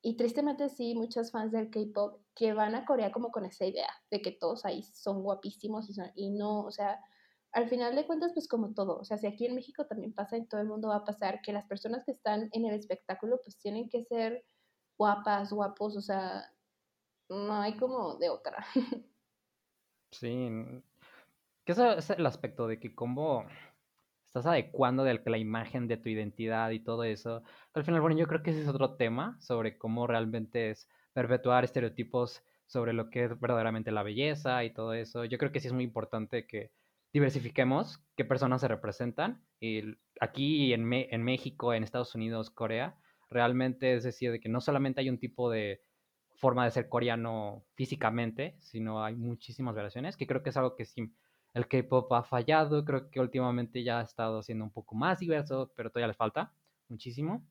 y 0.00 0.16
tristemente 0.16 0.68
sí, 0.68 0.94
muchos 0.94 1.32
fans 1.32 1.50
del 1.50 1.70
K-pop 1.70 2.20
que 2.36 2.52
van 2.52 2.76
a 2.76 2.84
Corea 2.84 3.10
como 3.10 3.32
con 3.32 3.44
esa 3.46 3.66
idea 3.66 3.90
de 4.12 4.22
que 4.22 4.30
todos 4.30 4.64
ahí 4.64 4.84
son 4.84 5.24
guapísimos 5.24 5.90
y, 5.90 5.94
son, 5.94 6.12
y 6.14 6.30
no, 6.30 6.60
o 6.60 6.70
sea, 6.70 7.00
al 7.50 7.68
final 7.68 7.96
de 7.96 8.06
cuentas, 8.06 8.30
pues 8.32 8.46
como 8.46 8.72
todo, 8.74 9.00
o 9.00 9.04
sea, 9.04 9.18
si 9.18 9.26
aquí 9.26 9.46
en 9.46 9.56
México 9.56 9.84
también 9.84 10.14
pasa, 10.14 10.36
en 10.36 10.46
todo 10.46 10.60
el 10.60 10.68
mundo 10.68 10.90
va 10.90 10.98
a 10.98 11.04
pasar 11.04 11.42
que 11.42 11.52
las 11.52 11.66
personas 11.66 12.04
que 12.04 12.12
están 12.12 12.48
en 12.52 12.64
el 12.64 12.76
espectáculo, 12.76 13.40
pues 13.42 13.58
tienen 13.58 13.88
que 13.88 14.04
ser 14.04 14.44
guapas, 14.96 15.52
guapos, 15.52 15.96
o 15.96 16.00
sea, 16.00 16.44
no 17.28 17.54
hay 17.54 17.76
como 17.76 18.14
de 18.18 18.30
otra. 18.30 18.64
Sí, 20.10 20.48
que 21.68 21.72
es 21.72 22.08
el 22.08 22.24
aspecto 22.24 22.66
de 22.66 22.80
que 22.80 22.94
como 22.94 23.44
estás 24.26 24.46
adecuando 24.46 25.04
de 25.04 25.20
la 25.22 25.36
imagen 25.36 25.86
de 25.86 25.98
tu 25.98 26.08
identidad 26.08 26.70
y 26.70 26.80
todo 26.80 27.04
eso. 27.04 27.42
Al 27.74 27.84
final, 27.84 28.00
bueno, 28.00 28.16
yo 28.16 28.26
creo 28.26 28.42
que 28.42 28.52
ese 28.52 28.62
es 28.62 28.68
otro 28.68 28.96
tema 28.96 29.36
sobre 29.38 29.76
cómo 29.76 30.06
realmente 30.06 30.70
es 30.70 30.88
perpetuar 31.12 31.64
estereotipos 31.64 32.42
sobre 32.64 32.94
lo 32.94 33.10
que 33.10 33.24
es 33.24 33.38
verdaderamente 33.38 33.90
la 33.90 34.02
belleza 34.02 34.64
y 34.64 34.72
todo 34.72 34.94
eso. 34.94 35.26
Yo 35.26 35.36
creo 35.36 35.52
que 35.52 35.60
sí 35.60 35.66
es 35.66 35.74
muy 35.74 35.84
importante 35.84 36.46
que 36.46 36.70
diversifiquemos 37.12 38.02
qué 38.16 38.24
personas 38.24 38.62
se 38.62 38.68
representan. 38.68 39.42
Y 39.60 39.94
aquí 40.22 40.72
en, 40.72 40.90
en 40.90 41.22
México, 41.22 41.74
en 41.74 41.84
Estados 41.84 42.14
Unidos, 42.14 42.48
Corea, 42.48 42.96
realmente 43.28 43.92
es 43.92 44.04
decir, 44.04 44.32
de 44.32 44.40
que 44.40 44.48
no 44.48 44.62
solamente 44.62 45.02
hay 45.02 45.10
un 45.10 45.18
tipo 45.18 45.50
de 45.50 45.82
forma 46.34 46.64
de 46.64 46.70
ser 46.70 46.88
coreano 46.88 47.66
físicamente, 47.74 48.56
sino 48.60 49.04
hay 49.04 49.16
muchísimas 49.16 49.74
variaciones, 49.74 50.16
que 50.16 50.26
creo 50.26 50.42
que 50.42 50.48
es 50.48 50.56
algo 50.56 50.74
que 50.74 50.86
sí, 50.86 51.12
el 51.54 51.68
K-pop 51.68 52.12
ha 52.12 52.22
fallado, 52.24 52.84
creo 52.84 53.10
que 53.10 53.20
últimamente 53.20 53.82
ya 53.84 54.00
ha 54.00 54.02
estado 54.02 54.42
siendo 54.42 54.64
un 54.64 54.72
poco 54.72 54.94
más 54.94 55.18
diverso, 55.20 55.72
pero 55.76 55.90
todavía 55.90 56.08
le 56.08 56.14
falta 56.14 56.54
muchísimo. 56.88 57.46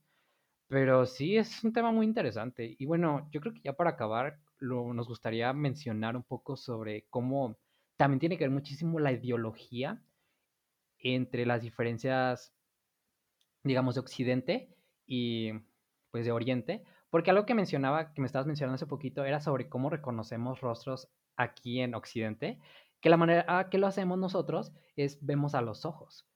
Pero 0.67 1.05
sí, 1.05 1.37
es 1.37 1.63
un 1.63 1.73
tema 1.73 1.91
muy 1.91 2.05
interesante. 2.05 2.75
Y 2.79 2.85
bueno, 2.85 3.29
yo 3.31 3.41
creo 3.41 3.53
que 3.53 3.61
ya 3.63 3.73
para 3.73 3.91
acabar, 3.91 4.39
lo- 4.59 4.93
nos 4.93 5.07
gustaría 5.07 5.53
mencionar 5.53 6.15
un 6.17 6.23
poco 6.23 6.57
sobre 6.57 7.07
cómo 7.09 7.57
también 7.97 8.19
tiene 8.19 8.37
que 8.37 8.45
ver 8.45 8.51
muchísimo 8.51 8.99
la 8.99 9.11
ideología 9.13 10.03
entre 10.99 11.45
las 11.47 11.63
diferencias, 11.63 12.53
digamos, 13.63 13.95
de 13.95 14.01
Occidente 14.01 14.69
y 15.05 15.51
pues 16.11 16.25
de 16.25 16.31
Oriente, 16.31 16.83
porque 17.09 17.31
algo 17.31 17.45
que 17.45 17.53
mencionaba, 17.55 18.13
que 18.13 18.21
me 18.21 18.27
estabas 18.27 18.47
mencionando 18.47 18.75
hace 18.75 18.87
poquito, 18.87 19.25
era 19.25 19.39
sobre 19.41 19.69
cómo 19.69 19.89
reconocemos 19.89 20.61
rostros 20.61 21.09
aquí 21.35 21.81
en 21.81 21.93
Occidente, 21.95 22.59
que 23.01 23.09
la 23.09 23.17
manera 23.17 23.69
que 23.69 23.77
lo 23.77 23.87
hacemos 23.87 24.17
nosotros 24.17 24.73
es 24.95 25.23
vemos 25.25 25.55
a 25.55 25.61
los 25.61 25.85
ojos. 25.85 26.27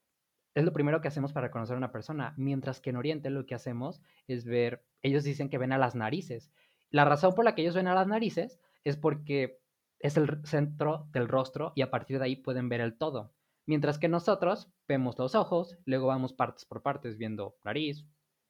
Es 0.54 0.66
lo 0.66 0.74
primero 0.74 1.02
que 1.02 1.08
hacemos 1.08 1.32
para 1.34 1.48
reconocer 1.48 1.76
a 1.76 1.78
una 1.78 1.92
persona, 1.92 2.34
mientras 2.38 2.82
que 2.82 2.90
en 2.90 2.98
Oriente 2.98 3.30
lo 3.30 3.46
que 3.46 3.56
hacemos 3.56 4.02
es 4.28 4.46
ver, 4.46 4.86
ellos 5.02 5.24
dicen 5.24 5.50
que 5.50 5.58
ven 5.58 5.72
a 5.72 5.78
las 5.78 5.96
narices. 5.96 6.52
La 6.90 7.06
razón 7.06 7.34
por 7.34 7.46
la 7.46 7.56
que 7.56 7.62
ellos 7.62 7.76
ven 7.76 7.88
a 7.88 7.96
las 7.96 8.08
narices 8.08 8.60
es 8.84 8.98
porque 8.98 9.62
es 10.00 10.18
el 10.18 10.46
centro 10.46 11.08
del 11.14 11.28
rostro 11.30 11.72
y 11.76 11.84
a 11.84 11.92
partir 11.92 12.20
de 12.20 12.26
ahí 12.26 12.36
pueden 12.36 12.68
ver 12.70 12.82
el 12.82 12.98
todo. 12.98 13.34
Mientras 13.66 14.00
que 14.00 14.10
nosotros 14.10 14.70
vemos 14.88 15.18
los 15.18 15.36
ojos, 15.36 15.78
luego 15.86 16.08
vamos 16.08 16.34
partes 16.34 16.66
por 16.66 16.82
partes 16.82 17.18
viendo 17.18 17.56
nariz, 17.64 18.06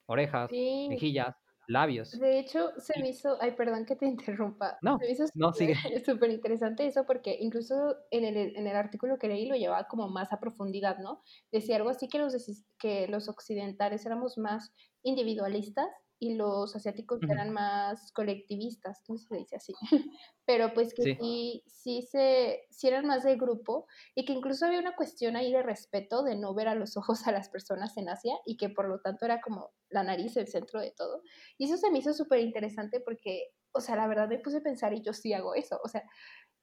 orejas, 0.07 0.49
Sí. 0.49 0.87
mejillas, 0.89 1.40
labios. 1.71 2.11
De 2.11 2.39
hecho, 2.39 2.71
se 2.77 2.99
me 2.99 3.09
hizo, 3.09 3.37
ay, 3.41 3.51
perdón 3.51 3.85
que 3.85 3.95
te 3.95 4.05
interrumpa, 4.07 4.77
No, 4.81 4.97
se 4.99 5.05
me 5.05 5.11
hizo 5.11 5.25
no, 5.33 5.53
sigue. 5.53 5.73
súper 6.05 6.29
interesante 6.29 6.85
eso 6.85 7.05
porque 7.05 7.37
incluso 7.39 7.95
en 8.11 8.25
el, 8.25 8.55
en 8.55 8.67
el 8.67 8.75
artículo 8.75 9.17
que 9.17 9.27
leí 9.27 9.47
lo 9.47 9.55
llevaba 9.55 9.87
como 9.87 10.09
más 10.09 10.31
a 10.33 10.39
profundidad, 10.39 10.97
¿no? 10.99 11.23
Decía 11.51 11.77
algo 11.77 11.89
así 11.89 12.07
que 12.07 12.19
los, 12.19 12.35
que 12.77 13.07
los 13.07 13.29
occidentales 13.29 14.05
éramos 14.05 14.37
más 14.37 14.71
individualistas 15.03 15.87
y 16.21 16.35
los 16.35 16.75
asiáticos 16.75 17.21
Ujú. 17.21 17.35
eran 17.35 17.51
más 17.51 18.11
colectivistas, 18.13 19.01
si 19.05 19.17
se 19.17 19.37
dice 19.37 19.55
así, 19.55 19.73
pero 20.45 20.71
pues 20.75 20.93
que 20.93 21.03
Sí. 21.03 21.17
sí, 21.17 21.63
sí, 21.67 22.03
se, 22.03 22.61
sí 22.69 22.87
eran 22.87 23.07
más 23.07 23.23
de 23.23 23.37
grupo 23.37 23.87
y 24.13 24.23
que 24.25 24.33
incluso 24.33 24.65
había 24.67 24.79
una 24.79 24.95
cuestión 24.95 25.35
ahí 25.35 25.51
de 25.51 25.63
respeto 25.63 26.23
de 26.23 26.35
no 26.35 26.53
ver 26.53 26.67
a 26.67 26.75
los 26.75 26.95
ojos 26.95 27.25
a 27.27 27.31
las 27.31 27.49
personas 27.49 27.97
en 27.97 28.07
Asia 28.09 28.35
y 28.45 28.57
que 28.57 28.69
por 28.69 28.87
lo 28.87 29.01
tanto 29.01 29.25
era 29.25 29.41
como 29.41 29.73
la 29.89 30.03
nariz 30.03 30.37
el 30.37 30.47
centro 30.47 30.79
de 30.79 30.91
todo. 30.95 31.23
Y 31.57 31.65
eso 31.65 31.77
se 31.77 31.89
me 31.91 31.97
hizo 31.99 32.13
súper 32.13 32.39
interesante 32.39 32.99
porque, 33.01 33.47
o 33.71 33.81
sea, 33.81 33.95
la 33.95 34.07
verdad 34.07 34.29
me 34.29 34.39
puse 34.39 34.57
a 34.57 34.61
pensar 34.61 34.93
y 34.93 35.01
yo 35.01 35.13
sí 35.13 35.33
hago 35.33 35.55
eso. 35.55 35.79
O 35.83 35.87
sea, 35.87 36.03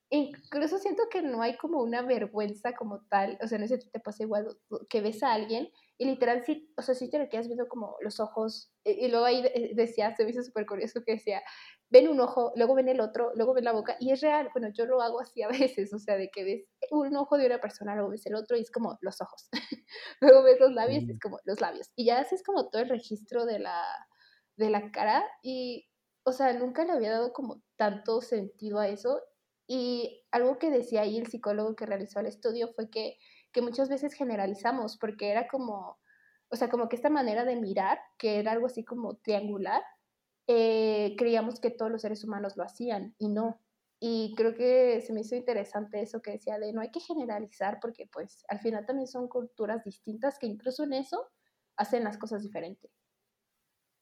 incluso 0.09 0.77
siento 0.79 1.03
que 1.11 1.21
no 1.21 1.41
hay 1.41 1.57
como 1.57 1.81
una 1.83 2.01
vergüenza 2.01 2.73
como 2.75 3.05
tal. 3.09 3.37
O 3.43 3.47
sea, 3.47 3.59
no 3.59 3.67
sé 3.67 3.79
si 3.81 3.89
te 3.91 3.99
pasa 3.99 4.23
igual 4.23 4.47
que 4.89 5.01
ves 5.01 5.23
a 5.23 5.33
alguien 5.33 5.69
y 5.99 6.05
literal 6.05 6.43
sí, 6.45 6.73
o 6.77 6.81
sea, 6.81 6.95
sí 6.95 7.09
te 7.11 7.19
lo 7.19 7.29
quedas 7.29 7.47
viendo 7.47 7.67
como 7.67 7.97
los 8.01 8.19
ojos. 8.21 8.73
Y, 8.85 8.91
y 9.05 9.09
luego 9.09 9.25
ahí 9.25 9.43
de- 9.43 9.73
decía, 9.75 10.15
se 10.15 10.23
me 10.25 10.31
hizo 10.31 10.43
súper 10.43 10.65
curioso 10.65 11.03
que 11.05 11.13
decía, 11.13 11.43
ven 11.89 12.07
un 12.07 12.19
ojo, 12.21 12.53
luego 12.55 12.75
ven 12.75 12.89
el 12.89 13.01
otro, 13.01 13.31
luego 13.35 13.53
ven 13.53 13.65
la 13.65 13.73
boca. 13.73 13.97
Y 13.99 14.11
es 14.11 14.21
real, 14.21 14.49
bueno, 14.53 14.69
yo 14.73 14.85
lo 14.85 15.01
hago 15.01 15.19
así 15.21 15.41
a 15.43 15.49
veces, 15.77 15.93
o 15.93 15.99
sea, 15.99 16.17
de 16.17 16.29
que 16.31 16.43
ves 16.45 16.65
un 16.91 17.15
ojo 17.17 17.37
de 17.37 17.45
una 17.47 17.59
persona, 17.61 17.95
luego 17.95 18.11
ves 18.11 18.25
el 18.27 18.35
otro 18.35 18.57
y 18.57 18.61
es 18.61 18.71
como 18.71 18.97
los 19.01 19.21
ojos. 19.21 19.49
luego 20.21 20.43
ves 20.43 20.59
los 20.59 20.71
labios 20.73 21.03
y 21.07 21.11
Mm. 21.11 21.13
es 21.13 21.19
como 21.19 21.39
los 21.45 21.61
labios. 21.61 21.91
Y 21.95 22.05
ya 22.05 22.19
haces 22.19 22.43
como 22.43 22.69
todo 22.69 22.81
el 22.81 22.89
registro 22.89 23.45
de 23.45 23.59
la, 23.59 23.83
de 24.55 24.69
la 24.69 24.91
cara 24.91 25.23
y, 25.41 25.87
o 26.23 26.31
sea, 26.31 26.53
nunca 26.53 26.85
le 26.85 26.91
había 26.93 27.11
dado 27.11 27.33
como 27.33 27.61
tanto 27.77 28.21
sentido 28.21 28.79
a 28.79 28.87
eso. 28.87 29.21
Y 29.67 30.25
algo 30.31 30.57
que 30.57 30.71
decía 30.71 31.01
ahí 31.01 31.17
el 31.17 31.27
psicólogo 31.27 31.75
que 31.75 31.85
realizó 31.85 32.19
el 32.19 32.25
estudio 32.27 32.69
fue 32.73 32.89
que, 32.89 33.17
que 33.51 33.61
muchas 33.61 33.89
veces 33.89 34.13
generalizamos, 34.13 34.97
porque 34.97 35.29
era 35.31 35.47
como, 35.47 35.99
o 36.49 36.55
sea, 36.55 36.69
como 36.69 36.89
que 36.89 36.95
esta 36.95 37.09
manera 37.09 37.45
de 37.45 37.55
mirar, 37.55 37.99
que 38.17 38.39
era 38.39 38.51
algo 38.51 38.67
así 38.67 38.83
como 38.83 39.15
triangular, 39.17 39.83
eh, 40.47 41.15
creíamos 41.17 41.59
que 41.59 41.71
todos 41.71 41.91
los 41.91 42.01
seres 42.01 42.23
humanos 42.23 42.57
lo 42.57 42.63
hacían 42.63 43.15
y 43.19 43.29
no. 43.29 43.61
Y 43.99 44.33
creo 44.35 44.55
que 44.55 45.01
se 45.01 45.13
me 45.13 45.21
hizo 45.21 45.35
interesante 45.35 46.01
eso 46.01 46.21
que 46.21 46.31
decía 46.31 46.57
de 46.57 46.73
no 46.73 46.81
hay 46.81 46.89
que 46.91 47.01
generalizar 47.01 47.79
porque 47.81 48.07
pues 48.11 48.45
al 48.47 48.59
final 48.59 48.85
también 48.85 49.07
son 49.07 49.27
culturas 49.27 49.83
distintas 49.83 50.39
que 50.39 50.47
incluso 50.47 50.83
en 50.85 50.93
eso 50.93 51.27
hacen 51.75 52.03
las 52.03 52.17
cosas 52.17 52.41
diferentes. 52.41 52.91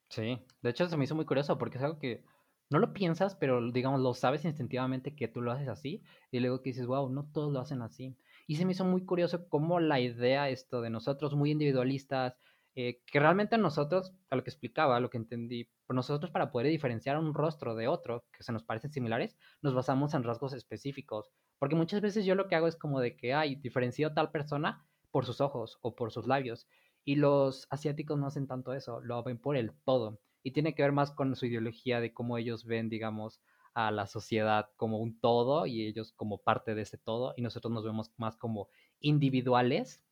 Sí, 0.10 0.39
de 0.62 0.69
hecho 0.69 0.88
se 0.88 0.97
me 0.97 1.03
hizo 1.03 1.15
muy 1.15 1.25
curioso 1.25 1.57
porque 1.57 1.77
es 1.77 1.83
algo 1.83 1.99
que 1.99 2.23
no 2.69 2.79
lo 2.79 2.93
piensas, 2.93 3.36
pero 3.36 3.71
digamos, 3.71 4.01
lo 4.01 4.13
sabes 4.13 4.45
instintivamente 4.45 5.15
que 5.15 5.27
tú 5.27 5.41
lo 5.41 5.51
haces 5.51 5.67
así 5.67 6.03
y 6.31 6.39
luego 6.39 6.62
que 6.62 6.69
dices, 6.71 6.86
wow, 6.86 7.10
no 7.10 7.29
todos 7.31 7.51
lo 7.51 7.60
hacen 7.60 7.81
así. 7.81 8.17
Y 8.47 8.55
se 8.55 8.65
me 8.65 8.71
hizo 8.71 8.86
muy 8.86 9.05
curioso 9.05 9.49
cómo 9.49 9.79
la 9.79 9.99
idea 9.99 10.49
esto 10.49 10.81
de 10.81 10.89
nosotros 10.89 11.36
muy 11.36 11.51
individualistas, 11.51 12.39
eh, 12.75 13.01
que 13.05 13.19
realmente 13.19 13.57
nosotros, 13.57 14.13
a 14.29 14.36
lo 14.38 14.43
que 14.43 14.49
explicaba, 14.49 14.95
a 14.95 14.99
lo 14.99 15.10
que 15.10 15.17
entendí, 15.17 15.69
nosotros 15.89 16.31
para 16.31 16.51
poder 16.51 16.67
diferenciar 16.67 17.17
un 17.17 17.33
rostro 17.33 17.75
de 17.75 17.88
otro, 17.88 18.25
que 18.31 18.43
se 18.43 18.51
nos 18.53 18.63
parecen 18.63 18.91
similares, 18.91 19.38
nos 19.62 19.73
basamos 19.73 20.13
en 20.13 20.23
rasgos 20.23 20.53
específicos. 20.53 21.31
Porque 21.60 21.75
muchas 21.75 22.01
veces 22.01 22.25
yo 22.25 22.36
lo 22.36 22.47
que 22.47 22.55
hago 22.55 22.67
es 22.67 22.75
como 22.75 22.99
de 22.99 23.17
que, 23.17 23.33
ay, 23.33 23.55
diferencio 23.55 24.07
a 24.07 24.13
tal 24.13 24.31
persona 24.31 24.86
por 25.12 25.25
sus 25.25 25.41
ojos 25.41 25.77
o 25.81 25.95
por 25.95 26.12
sus 26.12 26.27
labios. 26.27 26.67
Y 27.03 27.15
los 27.15 27.67
asiáticos 27.69 28.17
no 28.17 28.27
hacen 28.27 28.47
tanto 28.47 28.73
eso, 28.73 29.01
lo 29.01 29.21
ven 29.23 29.39
por 29.39 29.57
el 29.57 29.73
todo. 29.83 30.21
Y 30.43 30.51
tiene 30.51 30.75
que 30.75 30.83
ver 30.83 30.91
más 30.91 31.12
con 31.12 31.36
su 31.36 31.47
ideología 31.47 31.99
de 31.99 32.13
cómo 32.13 32.38
ellos 32.38 32.65
ven, 32.65 32.89
digamos, 32.89 33.41
a 33.77 33.91
la 33.91 34.07
sociedad 34.07 34.71
como 34.75 34.97
un 34.97 35.19
todo 35.19 35.67
y 35.67 35.85
ellos 35.85 36.11
como 36.11 36.39
parte 36.39 36.73
de 36.73 36.81
ese 36.81 36.97
todo 36.97 37.35
y 37.37 37.43
nosotros 37.43 37.71
nos 37.71 37.85
vemos 37.85 38.11
más 38.17 38.35
como 38.35 38.69
individuales. 38.99 40.03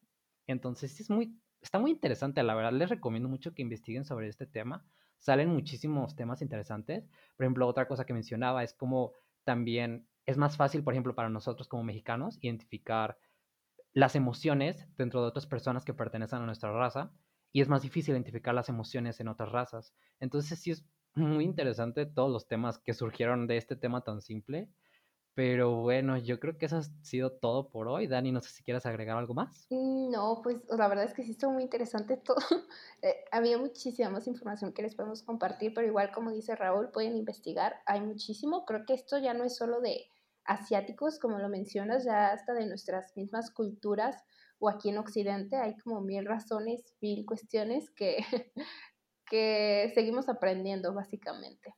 Entonces 0.45 0.99
es 0.99 1.09
muy, 1.09 1.41
está 1.61 1.79
muy 1.79 1.89
interesante, 1.89 2.43
la 2.43 2.53
verdad 2.53 2.73
les 2.73 2.89
recomiendo 2.89 3.27
mucho 3.27 3.55
que 3.55 3.63
investiguen 3.63 4.05
sobre 4.05 4.27
este 4.27 4.45
tema. 4.45 4.85
Salen 5.17 5.49
muchísimos 5.49 6.15
temas 6.15 6.43
interesantes. 6.43 7.09
Por 7.35 7.45
ejemplo, 7.45 7.65
otra 7.65 7.87
cosa 7.87 8.05
que 8.05 8.13
mencionaba 8.13 8.63
es 8.63 8.75
como 8.75 9.13
también 9.43 10.07
es 10.27 10.37
más 10.37 10.57
fácil, 10.57 10.83
por 10.83 10.93
ejemplo, 10.93 11.15
para 11.15 11.29
nosotros 11.29 11.67
como 11.67 11.83
mexicanos 11.83 12.37
identificar 12.41 13.17
las 13.93 14.15
emociones 14.15 14.87
dentro 14.95 15.23
de 15.23 15.29
otras 15.29 15.47
personas 15.47 15.85
que 15.85 15.95
pertenecen 15.95 16.43
a 16.43 16.45
nuestra 16.45 16.71
raza 16.71 17.13
y 17.51 17.61
es 17.61 17.67
más 17.67 17.81
difícil 17.81 18.13
identificar 18.13 18.53
las 18.53 18.69
emociones 18.69 19.19
en 19.19 19.27
otras 19.27 19.51
razas. 19.51 19.95
Entonces 20.19 20.59
sí 20.59 20.69
es 20.69 20.85
muy 21.15 21.45
interesante 21.45 22.05
todos 22.05 22.31
los 22.31 22.47
temas 22.47 22.77
que 22.79 22.93
surgieron 22.93 23.47
de 23.47 23.57
este 23.57 23.75
tema 23.75 24.03
tan 24.03 24.21
simple. 24.21 24.69
Pero 25.33 25.81
bueno, 25.81 26.17
yo 26.17 26.39
creo 26.39 26.57
que 26.57 26.65
eso 26.65 26.77
ha 26.77 26.83
sido 27.03 27.31
todo 27.31 27.69
por 27.69 27.89
hoy. 27.89 28.07
Dani, 28.07 28.31
no 28.31 28.41
sé 28.41 28.49
si 28.51 28.63
quieres 28.63 28.85
agregar 28.85 29.17
algo 29.17 29.33
más. 29.33 29.67
Mm, 29.69 30.11
No, 30.11 30.41
pues 30.43 30.57
la 30.69 30.87
verdad 30.87 31.05
es 31.05 31.13
que 31.13 31.23
sí 31.23 31.31
estuvo 31.31 31.51
muy 31.51 31.63
interesante 31.63 32.17
todo. 32.23 32.37
Eh, 33.01 33.25
había 33.31 33.57
muchísima 33.57 34.09
más 34.09 34.27
información 34.27 34.73
que 34.73 34.81
les 34.81 34.95
podemos 34.95 35.23
compartir, 35.23 35.73
pero 35.73 35.87
igual 35.87 36.11
como 36.11 36.31
dice 36.31 36.55
Raúl, 36.55 36.89
pueden 36.91 37.17
investigar. 37.17 37.81
Hay 37.85 38.01
muchísimo. 38.01 38.65
Creo 38.65 38.85
que 38.85 38.93
esto 38.93 39.17
ya 39.17 39.33
no 39.33 39.43
es 39.43 39.55
solo 39.55 39.81
de 39.81 40.09
asiáticos, 40.45 41.19
como 41.19 41.39
lo 41.39 41.49
mencionas, 41.49 42.05
ya 42.05 42.31
hasta 42.31 42.53
de 42.53 42.67
nuestras 42.67 43.15
mismas 43.17 43.51
culturas 43.51 44.23
o 44.59 44.69
aquí 44.69 44.89
en 44.89 44.97
Occidente 44.97 45.57
hay 45.57 45.75
como 45.77 46.01
mil 46.01 46.25
razones, 46.25 46.95
mil 47.01 47.25
cuestiones 47.25 47.89
que, 47.91 48.17
que 49.29 49.91
seguimos 49.93 50.29
aprendiendo 50.29 50.93
básicamente. 50.93 51.73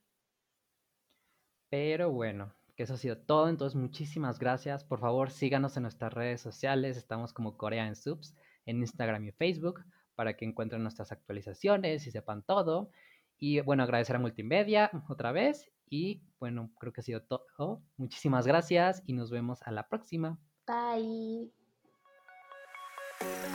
Pero 1.70 2.12
bueno, 2.12 2.54
que 2.76 2.84
eso 2.84 2.94
ha 2.94 2.98
sido 2.98 3.18
todo. 3.18 3.50
Entonces, 3.50 3.76
muchísimas 3.76 4.40
gracias. 4.40 4.84
Por 4.84 5.00
favor, 5.00 5.32
síganos 5.32 5.76
en 5.78 5.84
nuestras 5.84 6.14
redes 6.14 6.42
sociales. 6.42 6.96
Estamos 6.96 7.34
como 7.34 7.58
Corea 7.58 7.88
en 7.88 7.96
Subs 7.96 8.36
en 8.68 8.80
Instagram 8.80 9.26
y 9.26 9.32
Facebook 9.32 9.84
para 10.16 10.36
que 10.36 10.46
encuentren 10.46 10.84
nuestras 10.84 11.12
actualizaciones 11.12 12.06
y 12.06 12.12
sepan 12.12 12.44
todo. 12.44 12.92
Y 13.40 13.62
bueno, 13.62 13.84
agradecer 13.84 14.16
a 14.16 14.20
Multimedia 14.20 14.92
otra 15.10 15.32
vez. 15.32 15.72
Y 15.90 16.22
bueno, 16.40 16.70
creo 16.80 16.94
que 16.94 17.02
ha 17.02 17.04
sido 17.04 17.22
todo. 17.22 17.82
Muchísimas 17.98 18.46
gracias 18.46 19.02
y 19.06 19.14
nos 19.14 19.32
vemos 19.32 19.62
a 19.64 19.72
la 19.72 19.88
próxima. 19.88 20.38
Bye. 20.68 21.67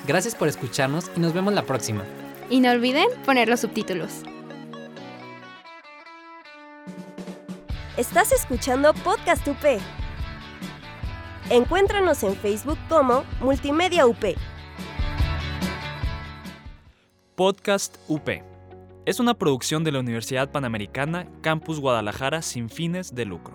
Gracias 0.04 0.34
por 0.34 0.48
escucharnos 0.48 1.10
y 1.16 1.20
nos 1.20 1.32
vemos 1.32 1.54
la 1.54 1.62
próxima. 1.62 2.02
Y 2.50 2.58
no 2.58 2.70
olviden 2.72 3.06
poner 3.24 3.48
los 3.48 3.60
subtítulos. 3.60 4.22
Estás 7.96 8.32
escuchando 8.32 8.94
Podcast 8.94 9.46
UP. 9.46 9.80
Encuéntranos 11.50 12.22
en 12.24 12.34
Facebook 12.34 12.78
como 12.88 13.22
Multimedia 13.40 14.06
UP. 14.06 14.24
Podcast 17.36 17.96
UP. 18.08 18.28
Es 19.06 19.20
una 19.20 19.34
producción 19.34 19.84
de 19.84 19.92
la 19.92 20.00
Universidad 20.00 20.50
Panamericana 20.50 21.28
Campus 21.42 21.78
Guadalajara 21.78 22.42
sin 22.42 22.70
fines 22.70 23.14
de 23.14 23.24
lucro. 23.24 23.54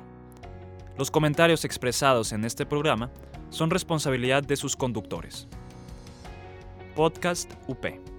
Los 0.98 1.12
comentarios 1.12 1.66
expresados 1.66 2.32
en 2.32 2.46
este 2.46 2.66
programa 2.66 3.12
son 3.50 3.70
responsabilidad 3.70 4.44
de 4.44 4.56
sus 4.56 4.76
conductores. 4.76 5.48
Podcast 6.98 7.54
UP. 7.70 8.17